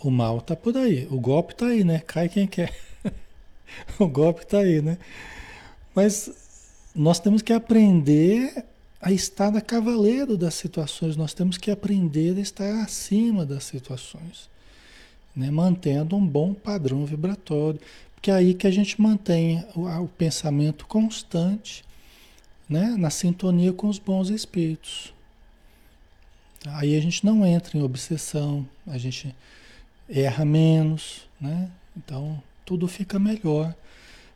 [0.00, 2.00] O mal está por aí, o golpe está aí, né?
[2.00, 2.72] Cai quem quer.
[3.98, 4.98] o golpe está aí, né?
[5.94, 6.30] Mas
[6.94, 8.64] nós temos que aprender
[9.00, 14.50] a estar a cavaleiro das situações, nós temos que aprender a estar acima das situações,
[15.34, 15.50] né?
[15.50, 17.80] mantendo um bom padrão vibratório,
[18.14, 21.84] porque é aí que a gente mantém o, o pensamento constante
[22.68, 22.94] né?
[22.98, 25.14] na sintonia com os bons espíritos.
[26.66, 29.34] Aí a gente não entra em obsessão, a gente
[30.08, 31.70] erra menos, né?
[31.96, 33.74] Então tudo fica melhor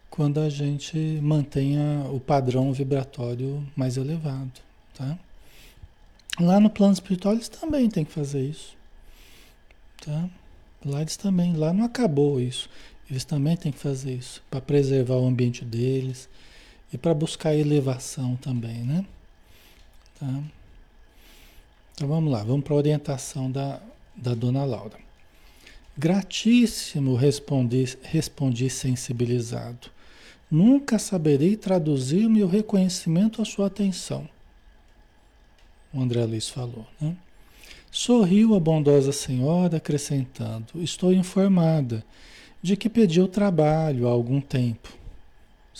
[0.08, 4.52] quando a gente mantenha o padrão vibratório mais elevado,
[4.94, 5.18] tá?
[6.38, 8.76] Lá no plano espiritual eles também têm que fazer isso,
[10.04, 10.28] tá?
[10.84, 12.68] Lá eles também, lá não acabou isso.
[13.10, 16.28] Eles também têm que fazer isso para preservar o ambiente deles
[16.92, 19.04] e para buscar elevação também, né?
[20.18, 20.42] Tá?
[21.94, 23.80] Então vamos lá, vamos para a orientação da,
[24.16, 24.98] da dona Laura.
[25.96, 29.90] Gratíssimo, respondi, respondi sensibilizado.
[30.50, 34.28] Nunca saberei traduzir meu reconhecimento à sua atenção.
[35.92, 37.16] O André Luiz falou, né?
[37.90, 42.04] Sorriu a bondosa senhora, acrescentando: Estou informada
[42.62, 44.99] de que pediu trabalho há algum tempo.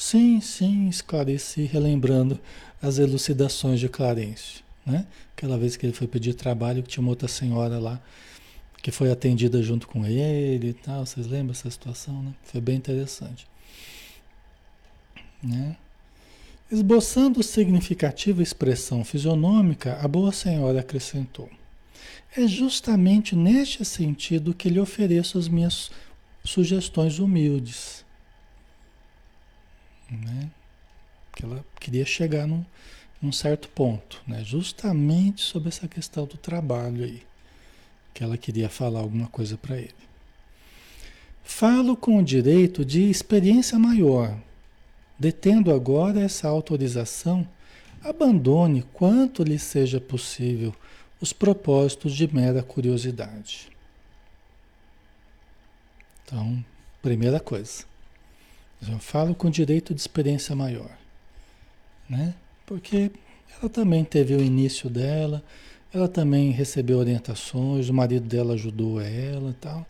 [0.00, 2.40] Sim, sim, esclareci, relembrando
[2.80, 4.64] as elucidações de Clarencio.
[4.84, 5.06] Né?
[5.36, 8.00] Aquela vez que ele foi pedir trabalho, que tinha uma outra senhora lá
[8.82, 11.04] que foi atendida junto com ele e tal.
[11.04, 12.32] Vocês lembram essa situação, né?
[12.44, 13.46] Foi bem interessante.
[15.42, 15.76] Né?
[16.72, 21.50] Esboçando significativa expressão fisionômica, a boa senhora acrescentou:
[22.34, 25.90] É justamente neste sentido que lhe ofereço as minhas
[26.42, 28.08] sugestões humildes.
[30.11, 30.51] Né?
[31.35, 32.64] Que ela queria chegar num,
[33.23, 34.42] num certo ponto, né?
[34.44, 37.23] justamente sobre essa questão do trabalho aí,
[38.12, 39.94] que ela queria falar alguma coisa para ele.
[41.42, 44.38] Falo com o direito de experiência maior.
[45.18, 47.46] Detendo agora essa autorização,
[48.03, 50.75] abandone quanto lhe seja possível
[51.20, 53.70] os propósitos de mera curiosidade.
[56.25, 56.64] Então,
[57.03, 57.85] primeira coisa,
[58.88, 60.90] eu falo com direito de experiência maior,
[62.08, 62.34] né?
[62.64, 63.10] Porque
[63.58, 65.42] ela também teve o início dela,
[65.92, 69.86] ela também recebeu orientações, o marido dela ajudou ela tal.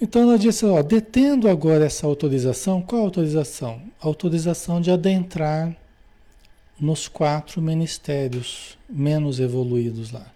[0.00, 3.82] Então ela disse, ó, detendo agora essa autorização, qual autorização?
[4.00, 5.74] Autorização de adentrar
[6.78, 10.26] nos quatro ministérios menos evoluídos lá,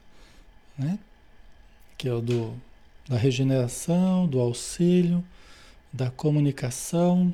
[0.76, 0.98] né?
[1.96, 2.54] Que é o do,
[3.08, 5.22] da regeneração, do auxílio,
[5.92, 7.32] da comunicação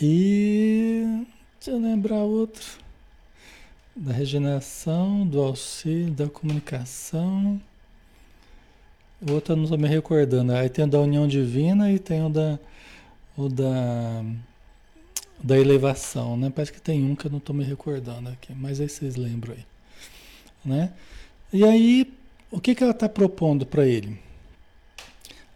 [0.00, 1.26] e
[1.66, 2.64] Deixa eu lembrar outro.
[3.96, 7.60] Da regeneração, do auxílio, da comunicação.
[9.20, 10.52] O outro eu não estou me recordando.
[10.52, 12.56] Aí tem o da união divina e tem o da,
[13.36, 14.24] o da,
[15.42, 16.52] da elevação, né?
[16.54, 19.54] Parece que tem um que eu não estou me recordando aqui, mas aí vocês lembram
[19.54, 19.64] aí.
[20.64, 20.92] Né?
[21.52, 22.14] E aí,
[22.48, 24.20] o que, que ela está propondo para ele?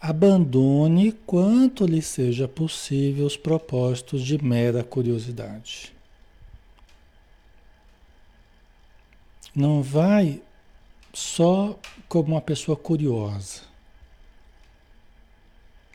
[0.01, 5.93] Abandone quanto lhe seja possível os propósitos de mera curiosidade.
[9.55, 10.41] Não vai
[11.13, 13.63] só como uma pessoa curiosa.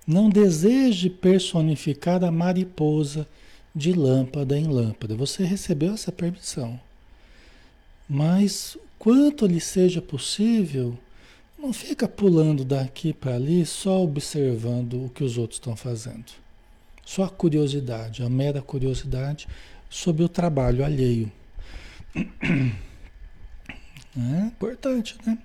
[0.05, 3.27] Não deseje personificar a mariposa
[3.73, 5.15] de lâmpada em lâmpada.
[5.15, 6.79] Você recebeu essa permissão.
[8.07, 10.95] Mas quanto lhe seja possível,
[11.65, 16.31] não fica pulando daqui para ali só observando o que os outros estão fazendo.
[17.03, 19.47] Só a curiosidade, a mera curiosidade
[19.89, 21.31] sobre o trabalho alheio.
[24.17, 25.37] É importante, né?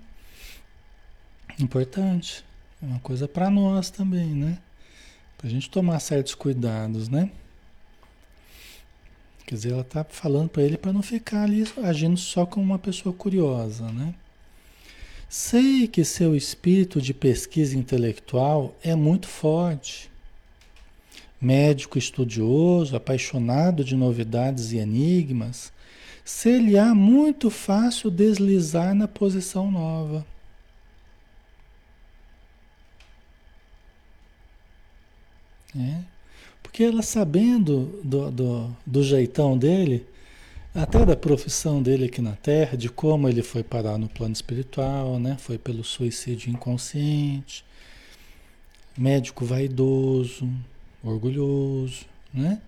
[1.59, 2.45] Importante.
[2.81, 4.61] É uma coisa para nós também, né?
[5.37, 7.33] Para a gente tomar certos cuidados, né?
[9.45, 12.79] Quer dizer, ela está falando para ele para não ficar ali agindo só como uma
[12.79, 14.15] pessoa curiosa, né?
[15.31, 20.11] Sei que seu espírito de pesquisa intelectual é muito forte.
[21.41, 25.73] Médico estudioso, apaixonado de novidades e enigmas,
[26.25, 30.27] ser-lhe-á muito fácil deslizar na posição nova.
[35.79, 36.01] É.
[36.61, 40.05] Porque ela sabendo do, do, do jeitão dele,
[40.75, 45.19] até da profissão dele aqui na Terra, de como ele foi parar no plano espiritual,
[45.19, 45.37] né?
[45.39, 47.65] Foi pelo suicídio inconsciente,
[48.97, 50.49] médico vaidoso,
[51.03, 52.61] orgulhoso, né?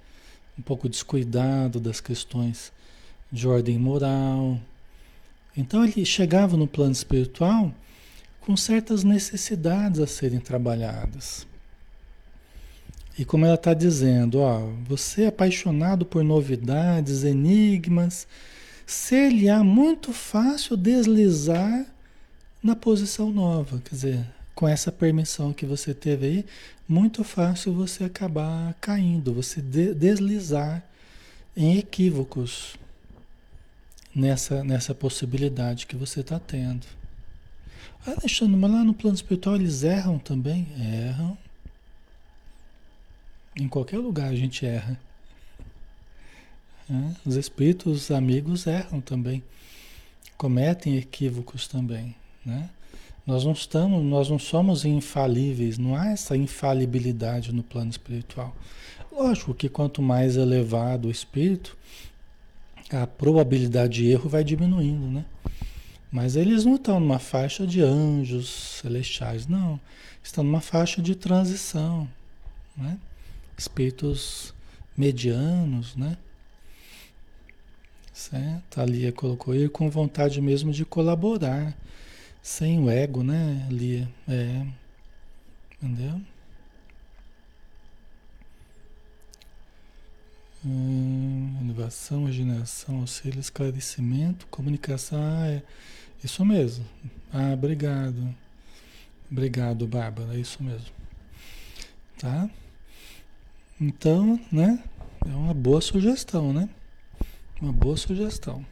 [0.58, 2.72] Um pouco descuidado das questões
[3.30, 4.58] de ordem moral.
[5.56, 7.72] Então ele chegava no plano espiritual
[8.40, 11.46] com certas necessidades a serem trabalhadas.
[13.18, 18.26] E como ela está dizendo, ó, você é apaixonado por novidades, enigmas,
[18.86, 21.86] ser-lhe-á muito fácil deslizar
[22.62, 23.82] na posição nova.
[23.84, 26.46] Quer dizer, com essa permissão que você teve aí,
[26.88, 30.82] muito fácil você acabar caindo, você de deslizar
[31.56, 32.76] em equívocos
[34.14, 36.86] nessa, nessa possibilidade que você está tendo.
[38.06, 40.66] Alexandre, mas lá no plano espiritual eles erram também?
[40.78, 41.36] Erram.
[43.54, 44.98] Em qualquer lugar a gente erra.
[46.90, 49.42] É, os espíritos amigos erram também.
[50.36, 52.14] Cometem equívocos também.
[52.44, 52.68] Né?
[53.26, 58.54] Nós não estamos, nós não somos infalíveis, não há essa infalibilidade no plano espiritual.
[59.12, 61.76] Lógico que quanto mais elevado o espírito,
[62.90, 65.24] a probabilidade de erro vai diminuindo, né?
[66.10, 68.48] Mas eles não estão numa faixa de anjos
[68.80, 69.80] celestiais, não.
[70.22, 72.08] Estão numa faixa de transição,
[72.76, 72.98] né?
[73.62, 74.52] Espíritos
[74.96, 76.18] medianos, né?
[78.12, 78.80] Certo?
[78.80, 81.76] A Lia colocou ele com vontade mesmo de colaborar,
[82.42, 84.08] sem o ego, né, Lia?
[84.28, 84.66] É.
[85.80, 86.20] Entendeu?
[90.64, 95.20] Hum, inovação, imaginação, auxílio, esclarecimento, comunicação.
[95.22, 95.62] Ah, é
[96.22, 96.84] isso mesmo.
[97.32, 98.34] Ah, obrigado.
[99.30, 100.90] Obrigado, Bárbara, é isso mesmo.
[102.18, 102.50] Tá?
[103.84, 104.78] Então, né?
[105.26, 106.68] É uma boa sugestão, né?
[107.60, 108.64] Uma boa sugestão.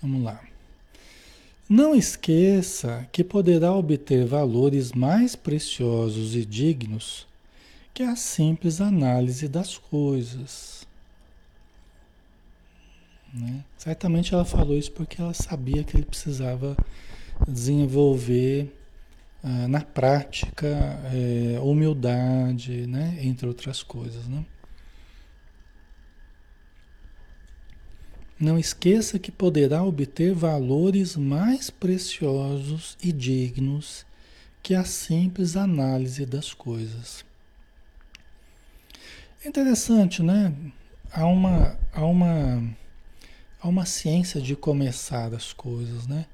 [0.00, 0.40] Vamos lá.
[1.68, 7.26] Não esqueça que poderá obter valores mais preciosos e dignos
[7.92, 10.86] que a simples análise das coisas.
[13.34, 13.64] Né?
[13.76, 16.76] Certamente ela falou isso porque ela sabia que ele precisava
[17.48, 18.72] desenvolver
[19.44, 20.68] ah, na prática
[21.12, 23.18] eh, humildade, né?
[23.22, 24.28] entre outras coisas.
[24.28, 24.44] Né?
[28.38, 34.06] Não esqueça que poderá obter valores mais preciosos e dignos
[34.62, 37.24] que a simples análise das coisas.
[39.44, 40.54] É interessante, né?
[41.12, 42.76] Há uma, há uma,
[43.60, 46.26] há uma ciência de começar as coisas, né?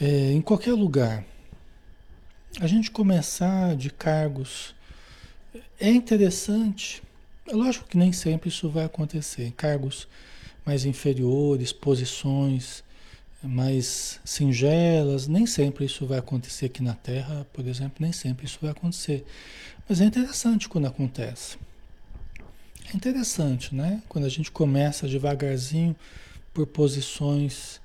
[0.00, 1.24] É, em qualquer lugar.
[2.58, 4.74] A gente começar de cargos
[5.78, 7.02] é interessante.
[7.46, 9.52] É lógico que nem sempre isso vai acontecer.
[9.54, 10.08] Cargos
[10.64, 12.82] mais inferiores, posições
[13.42, 18.58] mais singelas, nem sempre isso vai acontecer aqui na Terra, por exemplo, nem sempre isso
[18.62, 19.24] vai acontecer.
[19.86, 21.58] Mas é interessante quando acontece.
[22.90, 24.02] É interessante, né?
[24.08, 25.94] Quando a gente começa devagarzinho
[26.54, 27.80] por posições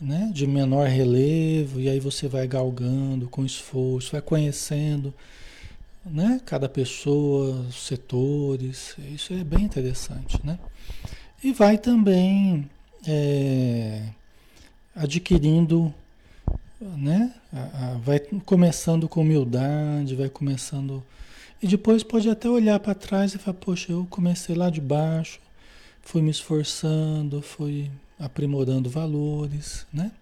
[0.00, 5.12] né, de menor relevo, e aí você vai galgando com esforço, vai conhecendo
[6.04, 8.96] né, cada pessoa, setores.
[9.14, 10.58] Isso é bem interessante, né?
[11.42, 12.68] E vai também
[13.06, 14.02] é,
[14.94, 15.92] adquirindo,
[16.80, 17.34] né?
[18.02, 21.02] vai começando com humildade, vai começando
[21.62, 25.38] e depois pode até olhar para trás e falar, poxa, eu comecei lá de baixo,
[26.00, 27.90] fui me esforçando, fui
[28.20, 30.12] aprimorando valores, né?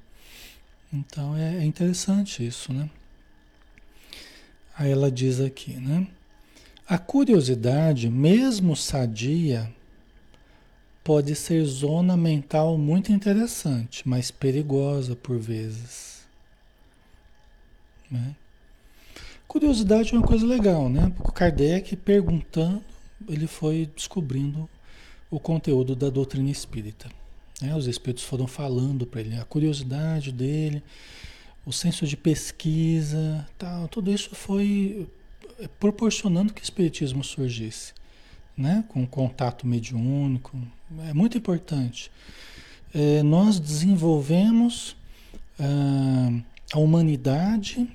[0.93, 2.89] Então é, é interessante isso, né?
[4.79, 6.07] Aí ela diz aqui, né?
[6.87, 9.71] A curiosidade, mesmo sadia,
[11.05, 16.27] pode ser zona mental muito interessante, mas perigosa por vezes.
[18.11, 18.35] Né?
[19.47, 21.13] Curiosidade é uma coisa legal, né?
[21.17, 22.83] Porque o Kardec perguntando,
[23.29, 24.69] ele foi descobrindo
[25.31, 27.18] o conteúdo da doutrina espírita.
[27.61, 27.75] Né?
[27.75, 30.83] Os espíritos foram falando para ele, a curiosidade dele,
[31.67, 35.09] o senso de pesquisa, tal, tudo isso foi
[35.59, 37.93] eh, proporcionando que o espiritismo surgisse,
[38.57, 38.85] né?
[38.89, 40.59] Com contato mediúnico,
[41.07, 42.11] é muito importante.
[42.95, 44.97] É, nós desenvolvemos
[45.61, 46.41] ah,
[46.73, 47.89] a humanidade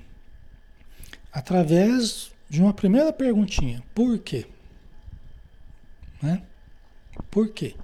[1.32, 4.46] através de uma primeira perguntinha: por quê?
[6.22, 6.42] Né?
[7.30, 7.74] Por quê?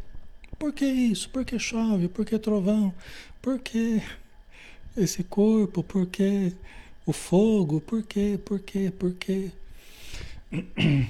[0.60, 1.30] Por que isso?
[1.30, 2.06] Por que chove?
[2.06, 2.94] Por que trovão?
[3.40, 4.02] Por que
[4.94, 5.82] esse corpo?
[5.82, 6.52] Por que
[7.06, 7.80] o fogo?
[7.80, 8.36] Por que?
[8.36, 8.90] Por que?
[8.90, 9.50] Por que?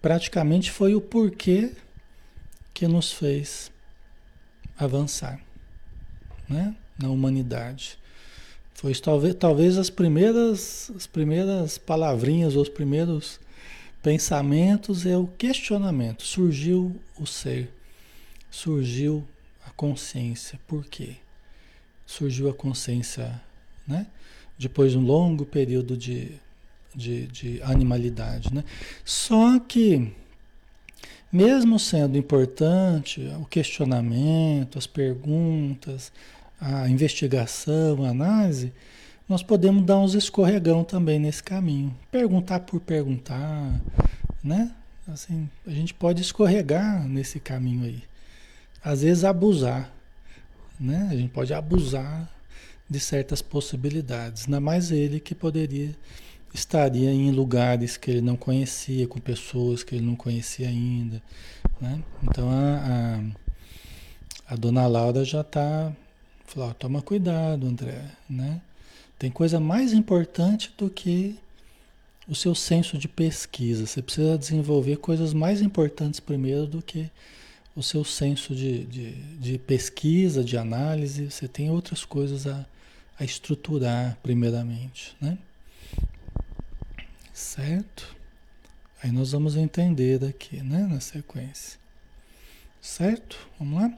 [0.00, 1.72] Praticamente foi o porquê
[2.72, 3.72] que nos fez
[4.78, 5.40] avançar
[6.48, 6.76] né?
[6.96, 7.98] na humanidade.
[8.72, 13.40] Foi talvez, talvez as primeiras as primeiras palavrinhas, os primeiros
[14.00, 16.22] pensamentos é o questionamento.
[16.22, 17.68] Surgiu o ser,
[18.56, 19.22] surgiu
[19.66, 20.58] a consciência.
[20.66, 21.16] Por quê?
[22.06, 23.38] Surgiu a consciência,
[23.86, 24.06] né?
[24.58, 26.32] Depois de um longo período de,
[26.94, 28.64] de, de animalidade, né?
[29.04, 30.10] Só que
[31.30, 36.10] mesmo sendo importante o questionamento, as perguntas,
[36.58, 38.72] a investigação, a análise,
[39.28, 41.94] nós podemos dar uns escorregão também nesse caminho.
[42.10, 43.78] Perguntar por perguntar,
[44.42, 44.72] né?
[45.06, 48.02] Assim, a gente pode escorregar nesse caminho aí.
[48.86, 49.92] Às vezes abusar,
[50.78, 51.08] né?
[51.10, 52.30] A gente pode abusar
[52.88, 54.44] de certas possibilidades.
[54.44, 55.92] Ainda mais ele que poderia
[56.54, 61.20] estaria em lugares que ele não conhecia, com pessoas que ele não conhecia ainda.
[61.80, 62.00] Né?
[62.22, 63.24] Então a,
[64.48, 65.92] a, a dona Laura já está.
[66.44, 68.04] Falou, toma cuidado, André.
[68.30, 68.60] Né?
[69.18, 71.36] Tem coisa mais importante do que
[72.28, 73.84] o seu senso de pesquisa.
[73.84, 77.10] Você precisa desenvolver coisas mais importantes primeiro do que
[77.76, 81.30] o seu senso de, de, de pesquisa, de análise.
[81.30, 82.64] Você tem outras coisas a,
[83.18, 85.14] a estruturar primeiramente.
[85.20, 85.36] Né?
[87.34, 88.16] Certo?
[89.02, 91.78] Aí nós vamos entender daqui, né, na sequência.
[92.80, 93.38] Certo?
[93.58, 93.92] Vamos lá?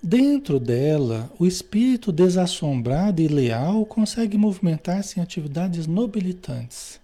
[0.00, 7.00] Dentro dela, o espírito desassombrado e leal consegue movimentar-se em atividades nobilitantes.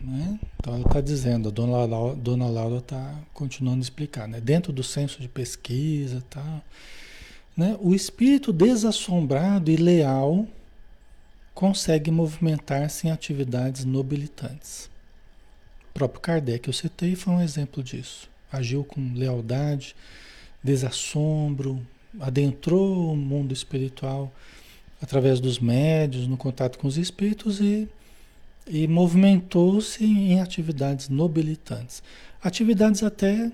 [0.00, 0.38] Né?
[0.58, 4.40] Então ela está dizendo, a dona Laura, dona Laura está continuando a explicar, né?
[4.40, 6.62] dentro do senso de pesquisa, tá?
[7.56, 7.76] né?
[7.80, 10.46] o espírito desassombrado e leal
[11.52, 14.88] consegue movimentar-se em atividades nobilitantes.
[15.90, 18.30] O próprio Kardec, eu citei, foi um exemplo disso.
[18.52, 19.96] Agiu com lealdade,
[20.62, 21.84] desassombro,
[22.20, 24.32] adentrou o mundo espiritual
[25.02, 27.88] através dos médios, no contato com os espíritos e,
[28.68, 32.02] e movimentou-se em atividades nobilitantes.
[32.42, 33.50] Atividades até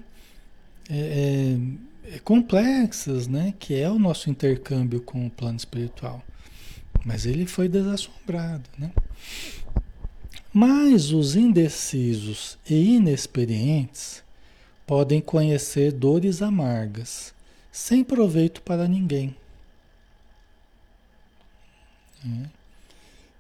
[0.90, 1.56] é,
[2.04, 3.54] é, complexas, né?
[3.58, 6.22] que é o nosso intercâmbio com o plano espiritual.
[7.04, 8.90] Mas ele foi desassombrado, né?
[10.52, 14.22] Mas os indecisos e inexperientes
[14.86, 17.34] podem conhecer dores amargas,
[17.72, 19.34] sem proveito para ninguém.
[22.24, 22.48] Né?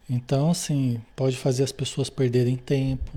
[0.08, 3.10] Então, assim, pode fazer as pessoas perderem tempo,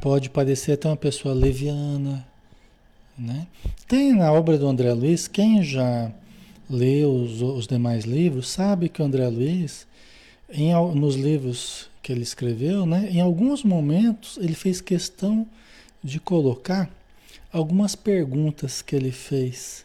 [0.00, 2.26] pode parecer até uma pessoa leviana.
[3.18, 3.46] Né?
[3.88, 6.10] Tem na obra do André Luiz, quem já
[6.68, 9.86] lê os, os demais livros, sabe que o André Luiz,
[10.48, 15.46] em, nos livros que ele escreveu, né, em alguns momentos ele fez questão
[16.02, 16.88] de colocar
[17.52, 19.84] algumas perguntas que ele fez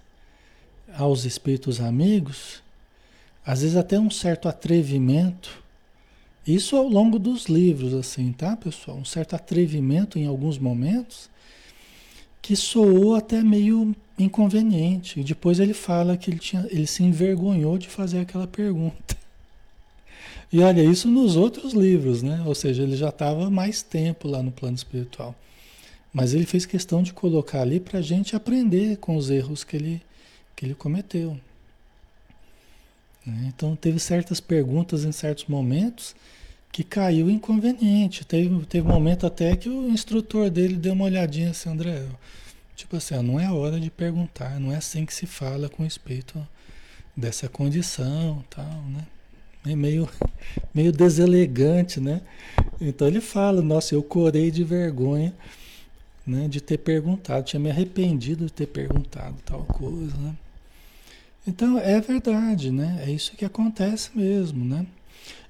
[0.96, 2.64] aos espíritos amigos,
[3.46, 5.64] às vezes até um certo atrevimento.
[6.48, 8.98] Isso ao longo dos livros, assim, tá, pessoal?
[8.98, 11.30] Um certo atrevimento em alguns momentos
[12.42, 15.20] que soou até meio inconveniente.
[15.20, 19.16] E depois ele fala que ele, tinha, ele se envergonhou de fazer aquela pergunta.
[20.54, 22.42] E olha, isso nos outros livros, né?
[22.46, 25.36] Ou seja, ele já estava mais tempo lá no plano espiritual.
[26.14, 29.76] Mas ele fez questão de colocar ali para a gente aprender com os erros que
[29.76, 30.02] ele,
[30.56, 31.38] que ele cometeu.
[33.26, 33.52] Né?
[33.56, 36.16] Então, teve certas perguntas em certos momentos
[36.72, 38.26] que caiu inconveniente.
[38.26, 42.06] Teve, teve momento até que o instrutor dele deu uma olhadinha assim, André,
[42.76, 46.46] Tipo assim, não é hora de perguntar, não é assim que se fala com respeito
[47.16, 49.08] dessa condição, tal, né?
[49.66, 50.10] É meio,
[50.76, 52.22] meio deselegante, né?
[52.80, 55.34] Então ele fala, nossa, eu corei de vergonha
[56.28, 60.36] né, de ter perguntado, tinha me arrependido de ter perguntado tal coisa, né?
[61.48, 63.04] Então é verdade, né?
[63.06, 64.86] É isso que acontece mesmo, né?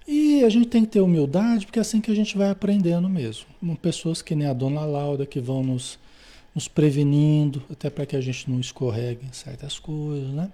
[0.08, 3.10] E a gente tem que ter humildade, porque é assim que a gente vai aprendendo
[3.10, 3.46] mesmo.
[3.82, 5.98] Pessoas que nem a dona Laura, que vão nos,
[6.54, 10.52] nos prevenindo, até para que a gente não escorregue em certas coisas, né?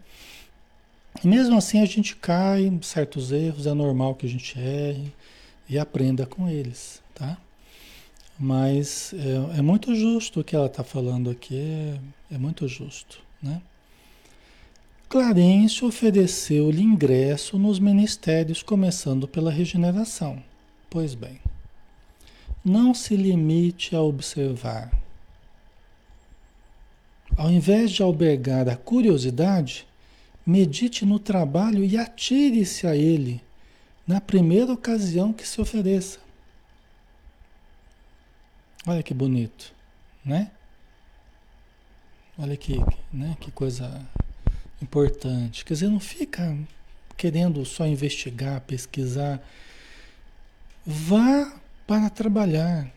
[1.24, 5.12] E mesmo assim a gente cai em certos erros, é normal que a gente erre
[5.68, 7.38] e aprenda com eles, tá?
[8.40, 13.22] Mas é, é muito justo o que ela está falando aqui, é, é muito justo,
[13.42, 13.62] né?
[15.12, 20.42] Clarence ofereceu-lhe ingresso nos ministérios, começando pela regeneração.
[20.90, 21.38] Pois bem,
[22.64, 24.90] não se limite a observar.
[27.36, 29.86] Ao invés de albergar a curiosidade,
[30.46, 33.42] medite no trabalho e atire-se a ele
[34.08, 36.20] na primeira ocasião que se ofereça.
[38.88, 39.74] Olha que bonito,
[40.24, 40.52] né?
[42.40, 42.78] Olha que,
[43.12, 43.36] né?
[43.42, 44.08] que coisa
[44.82, 45.64] importante.
[45.64, 46.58] Quer dizer, não fica
[47.16, 49.42] querendo só investigar, pesquisar.
[50.86, 51.54] Vá
[51.86, 52.92] para trabalhar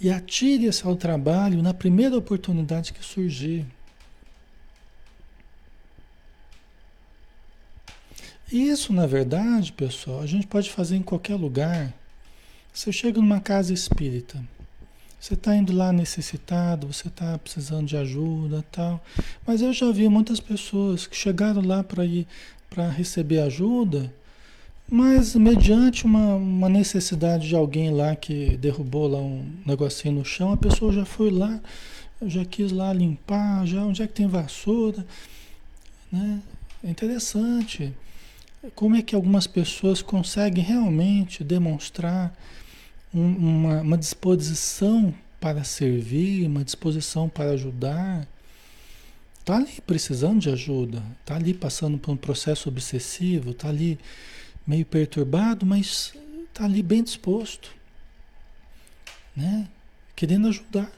[0.00, 3.66] e atire-se ao trabalho na primeira oportunidade que surgir.
[8.50, 11.92] Isso, na verdade, pessoal, a gente pode fazer em qualquer lugar.
[12.72, 14.42] Você chega numa casa espírita,
[15.20, 19.04] você está indo lá necessitado, você está precisando de ajuda tal.
[19.46, 22.26] Mas eu já vi muitas pessoas que chegaram lá para ir
[22.70, 24.12] para receber ajuda,
[24.88, 30.52] mas mediante uma, uma necessidade de alguém lá que derrubou lá um negocinho no chão,
[30.52, 31.60] a pessoa já foi lá,
[32.22, 35.04] já quis lá limpar, já onde é que tem vassoura,
[36.10, 36.40] né?
[36.82, 37.92] É interessante
[38.74, 42.34] como é que algumas pessoas conseguem realmente demonstrar
[43.12, 48.26] uma, uma disposição para servir, uma disposição para ajudar,
[49.40, 53.98] está ali precisando de ajuda, está ali passando por um processo obsessivo, está ali
[54.66, 56.12] meio perturbado, mas
[56.50, 57.74] está ali bem disposto,
[59.34, 59.68] né?
[60.14, 60.92] Querendo ajudar.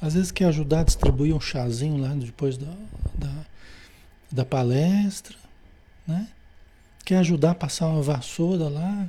[0.00, 2.72] Às vezes quer ajudar a distribuir um chazinho lá depois da,
[3.14, 3.46] da,
[4.30, 5.36] da palestra,
[6.06, 6.28] né?
[7.04, 9.08] Quer ajudar a passar uma vassoura lá,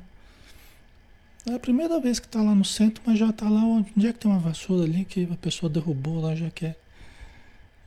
[1.46, 4.14] é a primeira vez que está lá no centro, mas já está lá onde, é
[4.14, 6.78] que tem uma vassoura ali que a pessoa derrubou lá, já quer.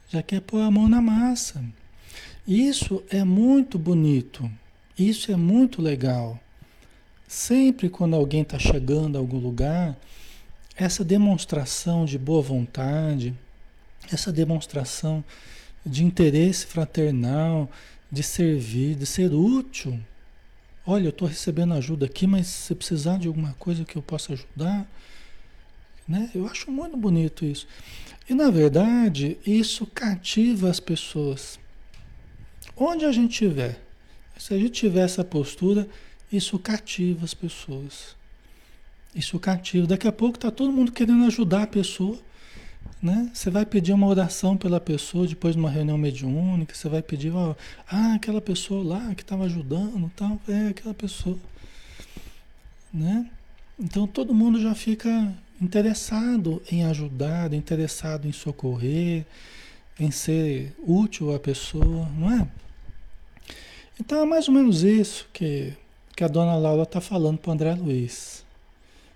[0.09, 1.63] Já quer pôr a mão na massa.
[2.47, 4.51] Isso é muito bonito.
[4.99, 6.41] Isso é muito legal.
[7.27, 9.97] Sempre quando alguém está chegando a algum lugar,
[10.77, 13.35] essa demonstração de boa vontade,
[14.11, 15.25] essa demonstração
[15.85, 17.71] de interesse fraternal,
[18.11, 19.99] de servir, de ser útil,
[20.87, 24.33] Olha, eu estou recebendo ajuda aqui, mas se precisar de alguma coisa que eu possa
[24.33, 24.87] ajudar,
[26.09, 26.29] né?
[26.35, 27.69] Eu acho muito bonito isso.
[28.29, 31.59] E na verdade, isso cativa as pessoas.
[32.77, 33.81] Onde a gente estiver,
[34.37, 35.89] se a gente tiver essa postura,
[36.33, 38.17] isso cativa as pessoas.
[39.15, 39.87] Isso cativa.
[39.87, 42.19] Daqui a pouco está todo mundo querendo ajudar a pessoa.
[43.03, 43.31] Né?
[43.35, 47.35] Você vai pedir uma oração pela pessoa depois de uma reunião mediúnica, você vai pedir,
[47.35, 47.57] ó,
[47.91, 51.37] ah, aquela pessoa lá que estava ajudando, tal, é aquela pessoa,
[52.95, 53.29] né?
[53.77, 59.27] Então todo mundo já fica interessado em ajudar, interessado em socorrer,
[59.99, 62.47] em ser útil à pessoa, não é?
[64.01, 65.73] Então é mais ou menos isso que,
[66.15, 68.45] que a dona Laura está falando para o André Luiz.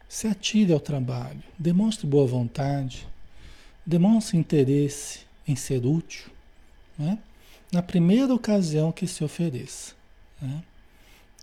[0.09, 3.07] Se atire ao trabalho, demonstre boa vontade,
[3.87, 6.27] demonstre interesse em ser útil,
[6.99, 7.19] né?
[7.73, 9.95] na primeira ocasião que se ofereça.
[10.43, 10.63] Né?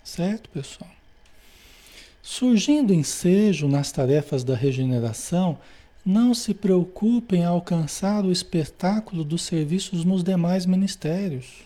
[0.04, 0.92] Certo, pessoal?
[2.22, 5.58] Surgindo ensejo nas tarefas da regeneração,
[6.06, 11.64] não se preocupem em alcançar o espetáculo dos serviços nos demais ministérios.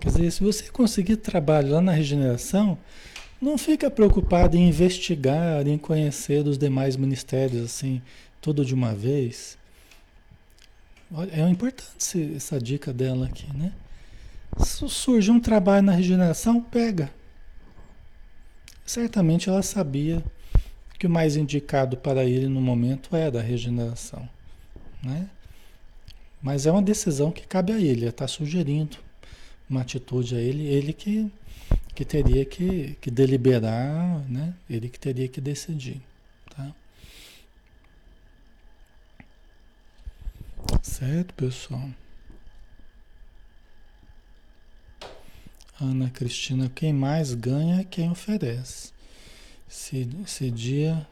[0.00, 2.78] Quer dizer, se você conseguir trabalho lá na regeneração,
[3.40, 8.02] não fica preocupado em investigar, em conhecer os demais ministérios assim,
[8.40, 9.56] tudo de uma vez.
[11.32, 13.72] É importante essa dica dela aqui, né?
[14.58, 17.10] Se surge um trabalho na regeneração, pega.
[18.84, 20.22] Certamente ela sabia
[20.98, 24.28] que o mais indicado para ele no momento era a regeneração,
[25.02, 25.28] né?
[26.42, 28.96] Mas é uma decisão que cabe a ele, ela está sugerindo
[29.68, 31.30] uma atitude a ele, ele que
[31.98, 34.54] que teria que, que deliberar, né?
[34.70, 36.00] Ele que teria que decidir,
[36.48, 36.72] tá?
[40.80, 41.90] Certo, pessoal?
[45.80, 48.92] Ana Cristina, quem mais ganha é quem oferece.
[49.68, 51.04] se, se dia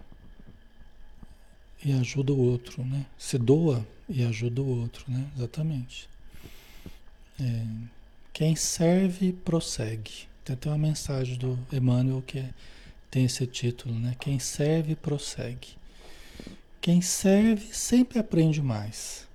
[1.85, 3.07] e ajuda o outro, né?
[3.19, 5.29] Se doa e ajuda o outro, né?
[5.37, 6.09] Exatamente.
[7.41, 7.67] É,
[8.33, 10.29] quem serve, prossegue.
[10.47, 12.51] Tem até uma mensagem do Emmanuel que é,
[13.11, 14.15] tem esse título, né?
[14.21, 15.71] Quem serve, prossegue.
[16.81, 19.27] Quem serve sempre aprende mais.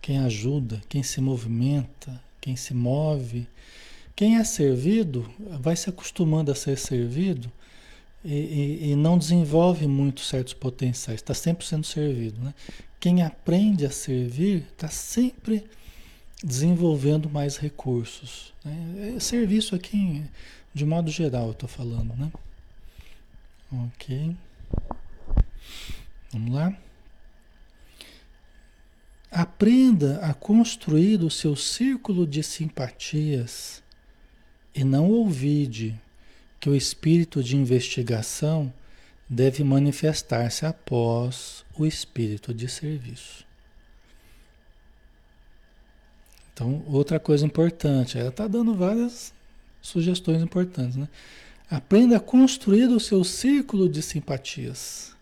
[0.00, 3.48] Quem ajuda, quem se movimenta, quem se move,
[4.14, 7.50] quem é servido, vai se acostumando a ser servido
[8.24, 12.40] e, e, e não desenvolve muito certos potenciais, está sempre sendo servido.
[12.40, 12.54] Né?
[13.00, 15.64] Quem aprende a servir está sempre
[16.42, 18.52] desenvolvendo mais recursos.
[18.64, 19.14] Né?
[19.16, 20.24] É serviço aqui,
[20.72, 22.14] de modo geral, eu estou falando.
[22.14, 22.30] Né?
[23.72, 24.36] Ok.
[26.32, 26.76] Vamos lá?
[29.30, 33.82] Aprenda a construir o seu círculo de simpatias
[34.74, 35.98] e não ouvide
[36.60, 38.72] que o espírito de investigação
[39.28, 43.44] deve manifestar-se após o espírito de serviço.
[46.56, 49.30] Então, outra coisa importante, ela está dando várias
[49.82, 51.06] sugestões importantes, né?
[51.70, 55.14] Aprenda a construir o seu círculo de simpatias.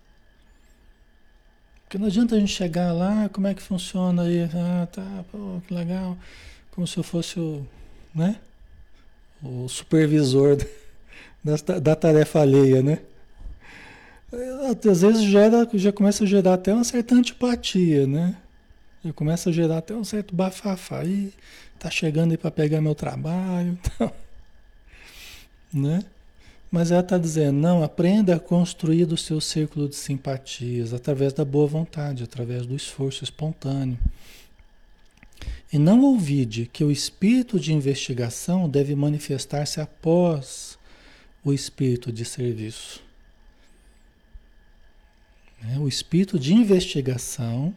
[1.83, 4.45] Porque não adianta a gente chegar lá, como é que funciona aí?
[4.45, 6.17] Ah, tá, pô, que legal.
[6.71, 7.67] Como se eu fosse o,
[8.15, 8.39] né?
[9.43, 10.57] o supervisor
[11.43, 13.01] da, da tarefa alheia, né?
[14.89, 18.37] Às vezes gera, já começa a gerar até uma certa antipatia, né?
[19.05, 21.01] Já começa a gerar até um certo bafafá.
[21.01, 21.33] Aí
[21.79, 24.13] tá chegando aí para pegar meu trabalho, então,
[25.73, 26.03] né?
[26.71, 31.45] Mas ela está dizendo, não, aprenda a construir o seu círculo de simpatias através da
[31.45, 33.97] boa vontade, através do esforço espontâneo.
[35.73, 40.79] E não ouvide que o espírito de investigação deve manifestar-se após
[41.45, 43.01] o espírito de serviço.
[45.73, 47.75] É, o espírito de investigação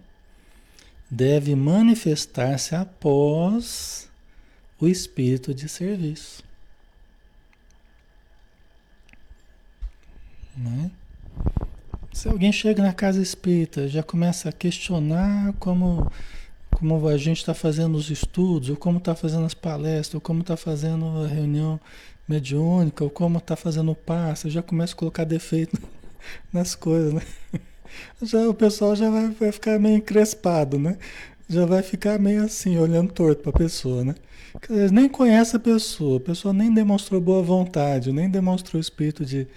[1.10, 4.10] deve manifestar-se após
[4.80, 6.44] o espírito de serviço.
[10.56, 10.92] Né?
[12.12, 16.12] Se alguém chega na casa espírita, já começa a questionar como
[16.72, 20.42] como a gente está fazendo os estudos, ou como está fazendo as palestras, ou como
[20.42, 21.80] está fazendo a reunião
[22.28, 25.82] mediúnica, ou como está fazendo o passe, já começa a colocar defeito
[26.54, 27.22] nas coisas, né?
[28.22, 30.98] Já, o pessoal já vai, vai ficar meio encrespado, né?
[31.50, 34.16] Já vai ficar meio assim, olhando torto para a pessoa, né?
[34.70, 39.48] Eles nem conhece a pessoa, a pessoa nem demonstrou boa vontade, nem demonstrou espírito de,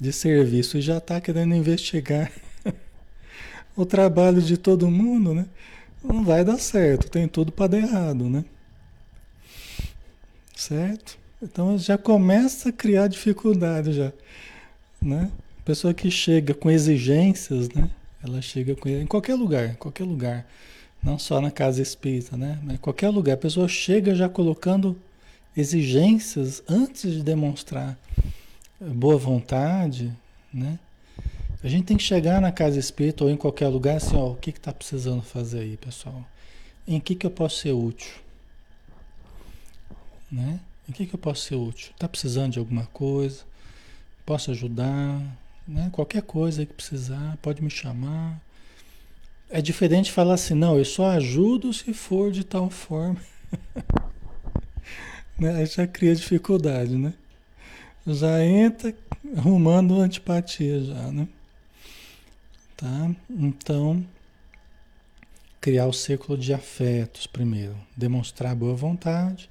[0.00, 2.30] de serviço e já está querendo investigar
[3.76, 5.46] o trabalho de todo mundo, né?
[6.04, 8.44] não vai dar certo, tem tudo para dar errado, né?
[10.54, 11.18] Certo?
[11.42, 14.12] Então já começa a criar dificuldade já,
[15.00, 15.30] né?
[15.64, 17.90] Pessoa que chega com exigências, né?
[18.22, 20.46] Ela chega com em qualquer lugar, qualquer lugar,
[21.02, 22.58] não só na casa espírita, né?
[22.62, 24.96] Mas qualquer lugar, a pessoa chega já colocando
[25.56, 27.98] exigências antes de demonstrar
[28.80, 30.12] boa vontade,
[30.52, 30.78] né?
[31.62, 34.36] A gente tem que chegar na casa espírita ou em qualquer lugar assim, ó, o
[34.36, 36.22] que está precisando fazer aí, pessoal?
[36.86, 38.12] Em que, que eu posso ser útil?
[40.30, 40.60] Né?
[40.86, 41.90] Em que, que eu posso ser útil?
[41.92, 43.44] Está precisando de alguma coisa?
[44.26, 45.22] Posso ajudar?
[45.66, 45.88] Né?
[45.92, 48.40] Qualquer coisa que precisar, pode me chamar.
[49.48, 53.20] É diferente falar assim, não, eu só ajudo se for de tal forma.
[55.38, 55.56] né?
[55.56, 57.14] Aí já cria dificuldade, né?
[58.06, 58.94] Já entra
[59.36, 61.26] arrumando antipatia já, né?
[62.76, 63.10] Tá?
[63.30, 64.04] Então,
[65.60, 69.48] criar o círculo de afetos primeiro, demonstrar boa vontade,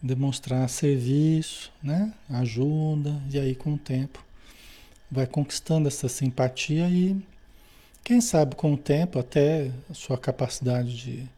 [0.00, 2.12] demonstrar serviço, né?
[2.30, 4.25] ajuda, e aí com o tempo
[5.10, 7.16] vai conquistando essa simpatia e
[8.02, 11.28] quem sabe com o tempo até a sua capacidade de,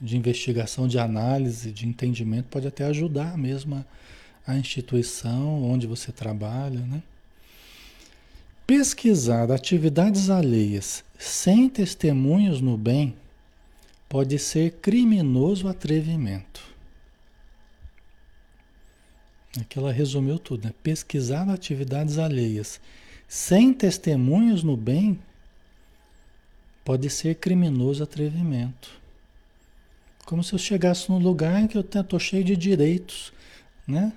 [0.00, 3.74] de investigação, de análise, de entendimento pode até ajudar mesmo
[4.46, 7.02] a, a instituição onde você trabalha, né?
[8.66, 13.14] Pesquisar atividades alheias sem testemunhos no bem
[14.08, 16.62] pode ser criminoso atrevimento.
[19.60, 20.74] Aqui ela resumiu tudo, né?
[20.82, 22.80] Pesquisar atividades alheias
[23.28, 25.18] sem testemunhos no bem
[26.84, 28.90] pode ser criminoso atrevimento.
[30.24, 33.32] Como se eu chegasse num lugar em que eu estou cheio de direitos,
[33.86, 34.12] né?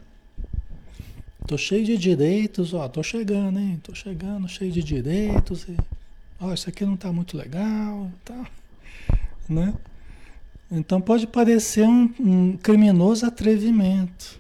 [1.48, 3.80] Tô cheio de direitos, ó, tô chegando, hein?
[3.84, 5.64] Tô chegando, cheio de direitos.
[5.64, 5.76] E,
[6.40, 8.46] ó, isso aqui não tá muito legal, tá?
[9.50, 9.74] Né?
[10.70, 14.40] Então pode parecer um, um criminoso atrevimento,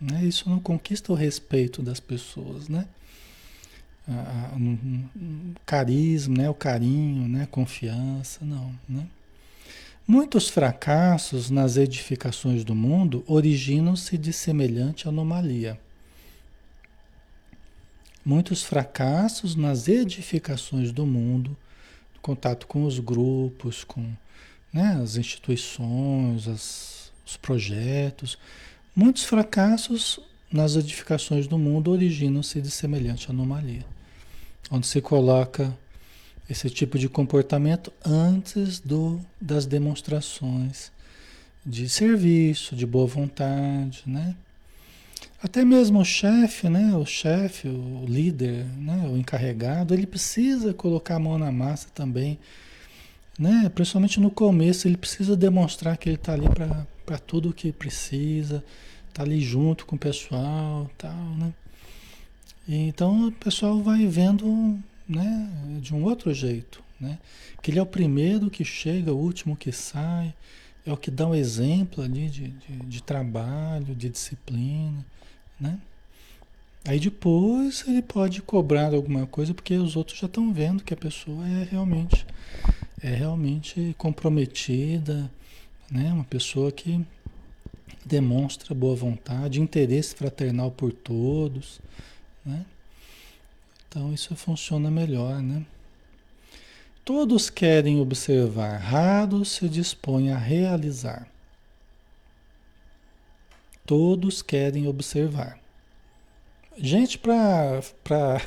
[0.00, 0.24] Né?
[0.24, 2.84] Isso não conquista o respeito das pessoas, né?
[4.56, 6.50] Um, um, carisma, né?
[6.50, 7.46] o carinho, né?
[7.50, 8.74] confiança, não.
[8.88, 9.06] Né?
[10.06, 15.78] Muitos fracassos nas edificações do mundo originam-se de semelhante anomalia.
[18.24, 21.56] Muitos fracassos nas edificações do mundo,
[22.20, 24.04] contato com os grupos, com
[24.72, 28.36] né, as instituições, as, os projetos,
[28.94, 30.20] muitos fracassos
[30.52, 33.86] nas edificações do mundo originam-se de semelhante anomalia,
[34.70, 35.76] onde se coloca
[36.48, 40.90] esse tipo de comportamento antes do, das demonstrações
[41.64, 44.34] de serviço, de boa vontade, né?
[45.42, 46.94] Até mesmo o chefe, né?
[46.96, 49.08] O chefe, o líder, né?
[49.10, 52.38] O encarregado, ele precisa colocar a mão na massa também,
[53.38, 53.70] né?
[53.74, 56.46] Principalmente no começo, ele precisa demonstrar que ele está ali
[57.06, 58.64] para tudo o que precisa,
[59.08, 61.52] está ali junto com o pessoal, tal, né?
[62.72, 65.50] Então o pessoal vai vendo né,
[65.80, 67.18] de um outro jeito, né?
[67.60, 70.32] Que ele é o primeiro que chega, o último que sai,
[70.86, 75.04] é o que dá um exemplo ali de, de, de trabalho, de disciplina,
[75.58, 75.80] né?
[76.84, 80.96] Aí depois ele pode cobrar alguma coisa porque os outros já estão vendo que a
[80.96, 82.24] pessoa é realmente
[83.02, 85.28] é realmente comprometida,
[85.90, 86.12] né?
[86.12, 87.04] Uma pessoa que
[88.06, 91.80] demonstra boa vontade, interesse fraternal por todos,
[92.50, 92.66] né?
[93.88, 95.64] Então isso funciona melhor, né?
[97.04, 101.26] Todos querem observar, raros se dispõem a realizar.
[103.84, 105.58] Todos querem observar.
[106.76, 108.40] Gente para para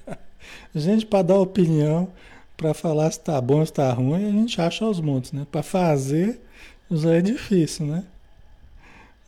[0.74, 2.10] gente para dar opinião,
[2.56, 5.46] para falar se está bom ou está ruim, a gente acha aos montes, né?
[5.50, 6.40] Para fazer
[6.90, 8.04] já é difícil, né?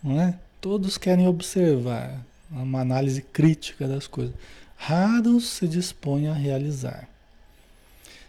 [0.02, 0.38] Não é?
[0.60, 4.34] Todos querem observar, uma análise crítica das coisas
[4.76, 7.08] raros se dispõem a realizar.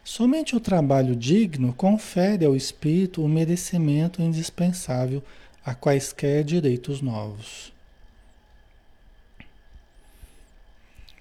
[0.03, 5.23] Somente o trabalho digno confere ao espírito o merecimento indispensável
[5.65, 7.73] a quaisquer direitos novos.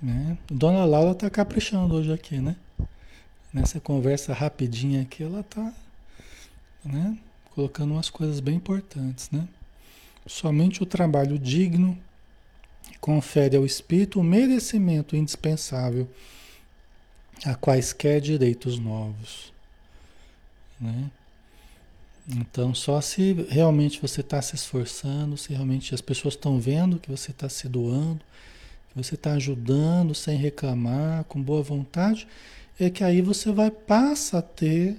[0.03, 0.36] Né?
[0.50, 2.57] Dona Laura está caprichando hoje aqui, né?
[3.53, 5.72] Nessa conversa rapidinha aqui, ela está
[6.84, 7.16] né?
[7.55, 9.46] colocando umas coisas bem importantes, né?
[10.26, 11.96] Somente o trabalho digno
[13.03, 16.09] confere ao espírito o merecimento indispensável
[17.44, 19.53] a quaisquer direitos novos.
[20.80, 21.11] Né?
[22.28, 27.11] Então, só se realmente você está se esforçando, se realmente as pessoas estão vendo que
[27.11, 28.20] você está se doando,
[28.92, 32.28] que você está ajudando sem reclamar, com boa vontade,
[32.78, 34.96] é que aí você vai passar a ter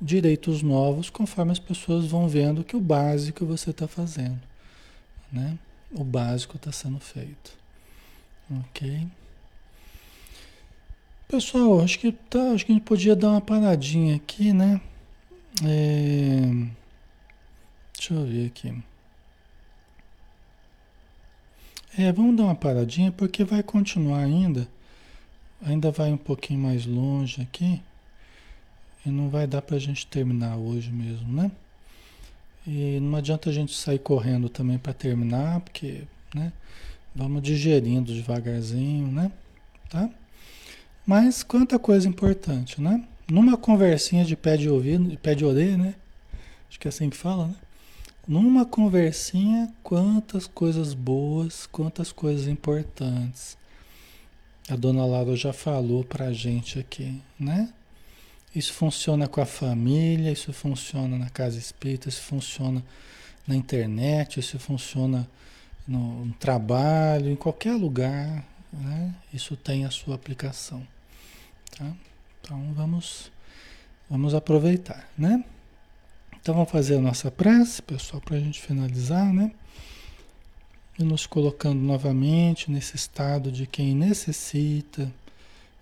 [0.00, 4.40] direitos novos conforme as pessoas vão vendo que o básico você está fazendo.
[5.32, 5.56] Né?
[5.92, 7.52] O básico está sendo feito.
[8.50, 9.06] Ok?
[11.28, 14.80] Pessoal, acho que, tá, acho que a gente podia dar uma paradinha aqui, né?
[15.64, 16.40] É...
[17.94, 18.82] Deixa eu ver aqui.
[21.98, 24.66] É, vamos dar uma paradinha porque vai continuar ainda.
[25.62, 27.82] Ainda vai um pouquinho mais longe aqui.
[29.04, 31.50] E não vai dar para a gente terminar hoje mesmo, né?
[32.66, 36.02] E não adianta a gente sair correndo também para terminar, porque,
[36.34, 36.52] né?
[37.14, 39.32] Vamos digerindo devagarzinho, né?
[39.88, 40.08] Tá?
[41.06, 43.04] Mas quanta coisa importante, né?
[43.28, 45.94] Numa conversinha de pé de ouvido, de pé de orelha, né?
[46.68, 47.54] Acho que é assim que fala, né?
[48.28, 53.56] Numa conversinha, quantas coisas boas, quantas coisas importantes.
[54.68, 57.72] A dona Laura já falou pra gente aqui, né?
[58.54, 62.84] Isso funciona com a família, isso funciona na casa espírita, isso funciona
[63.46, 65.28] na internet, isso funciona
[65.86, 69.14] no, no trabalho, em qualquer lugar, né?
[69.32, 70.86] Isso tem a sua aplicação,
[71.76, 71.92] tá?
[72.40, 73.30] Então vamos,
[74.08, 75.44] vamos aproveitar, né?
[76.40, 79.52] Então vamos fazer a nossa prece, pessoal, para a gente finalizar, né?
[80.98, 85.10] E nos colocando novamente nesse estado de quem necessita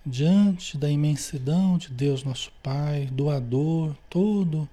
[0.09, 4.67] diante da imensidão de Deus nosso Pai, doador, todo,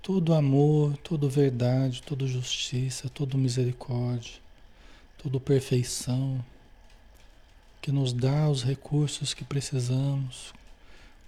[0.00, 4.34] todo amor, toda verdade, toda justiça, toda misericórdia,
[5.20, 6.42] toda perfeição,
[7.82, 10.54] que nos dá os recursos que precisamos,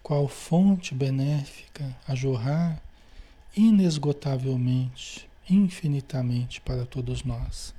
[0.03, 2.80] qual fonte benéfica a jorrar
[3.57, 7.74] inesgotavelmente, infinitamente para todos nós.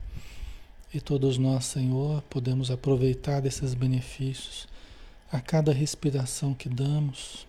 [0.94, 4.68] E todos nós, Senhor, podemos aproveitar desses benefícios
[5.32, 7.48] a cada respiração que damos,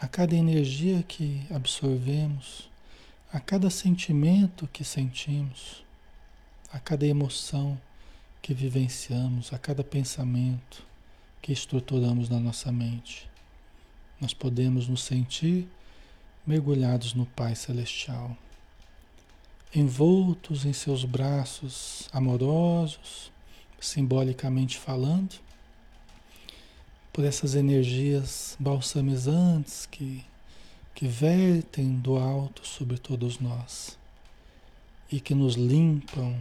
[0.00, 2.68] a cada energia que absorvemos,
[3.32, 5.84] a cada sentimento que sentimos,
[6.72, 7.80] a cada emoção
[8.42, 10.84] que vivenciamos, a cada pensamento
[11.40, 13.30] que estruturamos na nossa mente.
[14.20, 15.68] Nós podemos nos sentir
[16.44, 18.36] mergulhados no Pai Celestial,
[19.72, 23.30] envoltos em seus braços amorosos,
[23.80, 25.38] simbolicamente falando,
[27.12, 30.24] por essas energias balsamizantes que,
[30.94, 33.98] que vertem do alto sobre todos nós
[35.10, 36.36] e que nos limpam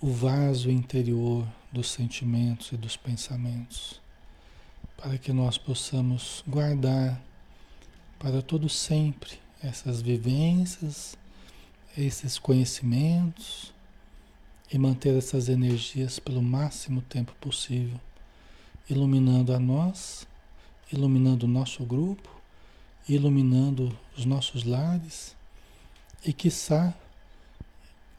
[0.00, 4.00] o vaso interior dos sentimentos e dos pensamentos,
[4.96, 7.20] para que nós possamos guardar
[8.18, 11.16] para todo sempre essas vivências,
[11.96, 13.72] esses conhecimentos
[14.72, 18.00] e manter essas energias pelo máximo tempo possível,
[18.92, 20.26] iluminando a nós,
[20.92, 22.28] iluminando o nosso grupo,
[23.08, 25.34] iluminando os nossos lares
[26.24, 26.94] e, quiçá,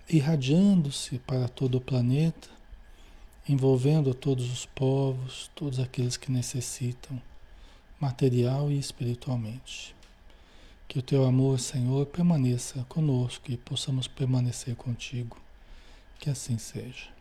[0.09, 2.49] irradiando-se para todo o planeta,
[3.47, 7.21] envolvendo todos os povos, todos aqueles que necessitam,
[7.99, 9.95] material e espiritualmente.
[10.88, 15.38] Que o teu amor, Senhor, permaneça conosco e possamos permanecer contigo.
[16.19, 17.12] Que assim seja.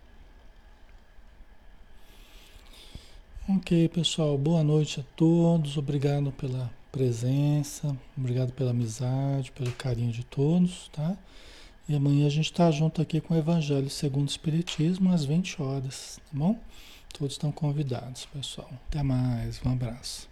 [3.49, 5.77] Ok, pessoal, boa noite a todos.
[5.77, 11.17] Obrigado pela presença, obrigado pela amizade, pelo carinho de todos, tá?
[11.89, 15.61] E amanhã a gente está junto aqui com o Evangelho segundo o Espiritismo às 20
[15.61, 16.57] horas, tá bom?
[17.13, 18.71] Todos estão convidados, pessoal.
[18.89, 20.32] Até mais, um abraço.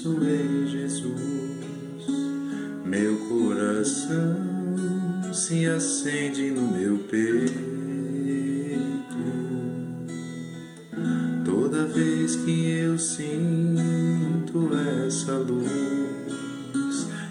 [0.00, 2.06] Penso em Jesus,
[2.86, 4.36] meu coração
[5.32, 7.60] se acende no meu peito.
[11.44, 14.70] Toda vez que eu sinto
[15.06, 15.68] essa luz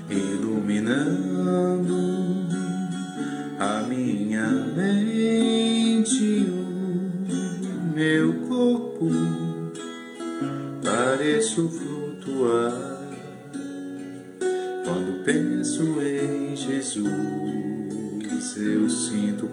[0.09, 1.28] iluminando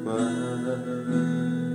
[0.06, 1.66] paz.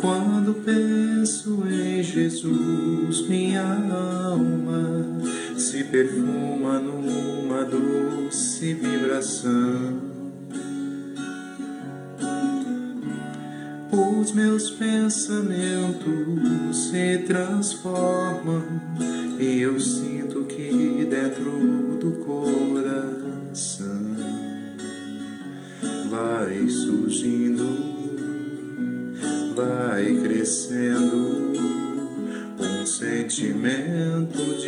[0.00, 5.04] Quando penso em Jesus, minha alma
[5.58, 10.10] se perfuma numa doce vibração
[14.20, 16.08] os meus pensamentos
[16.76, 18.62] se transformam
[19.40, 21.50] e eu sinto que dentro
[21.98, 23.89] do coração
[26.20, 27.64] vai surgindo,
[29.54, 31.52] vai crescendo
[32.58, 34.59] um sentimento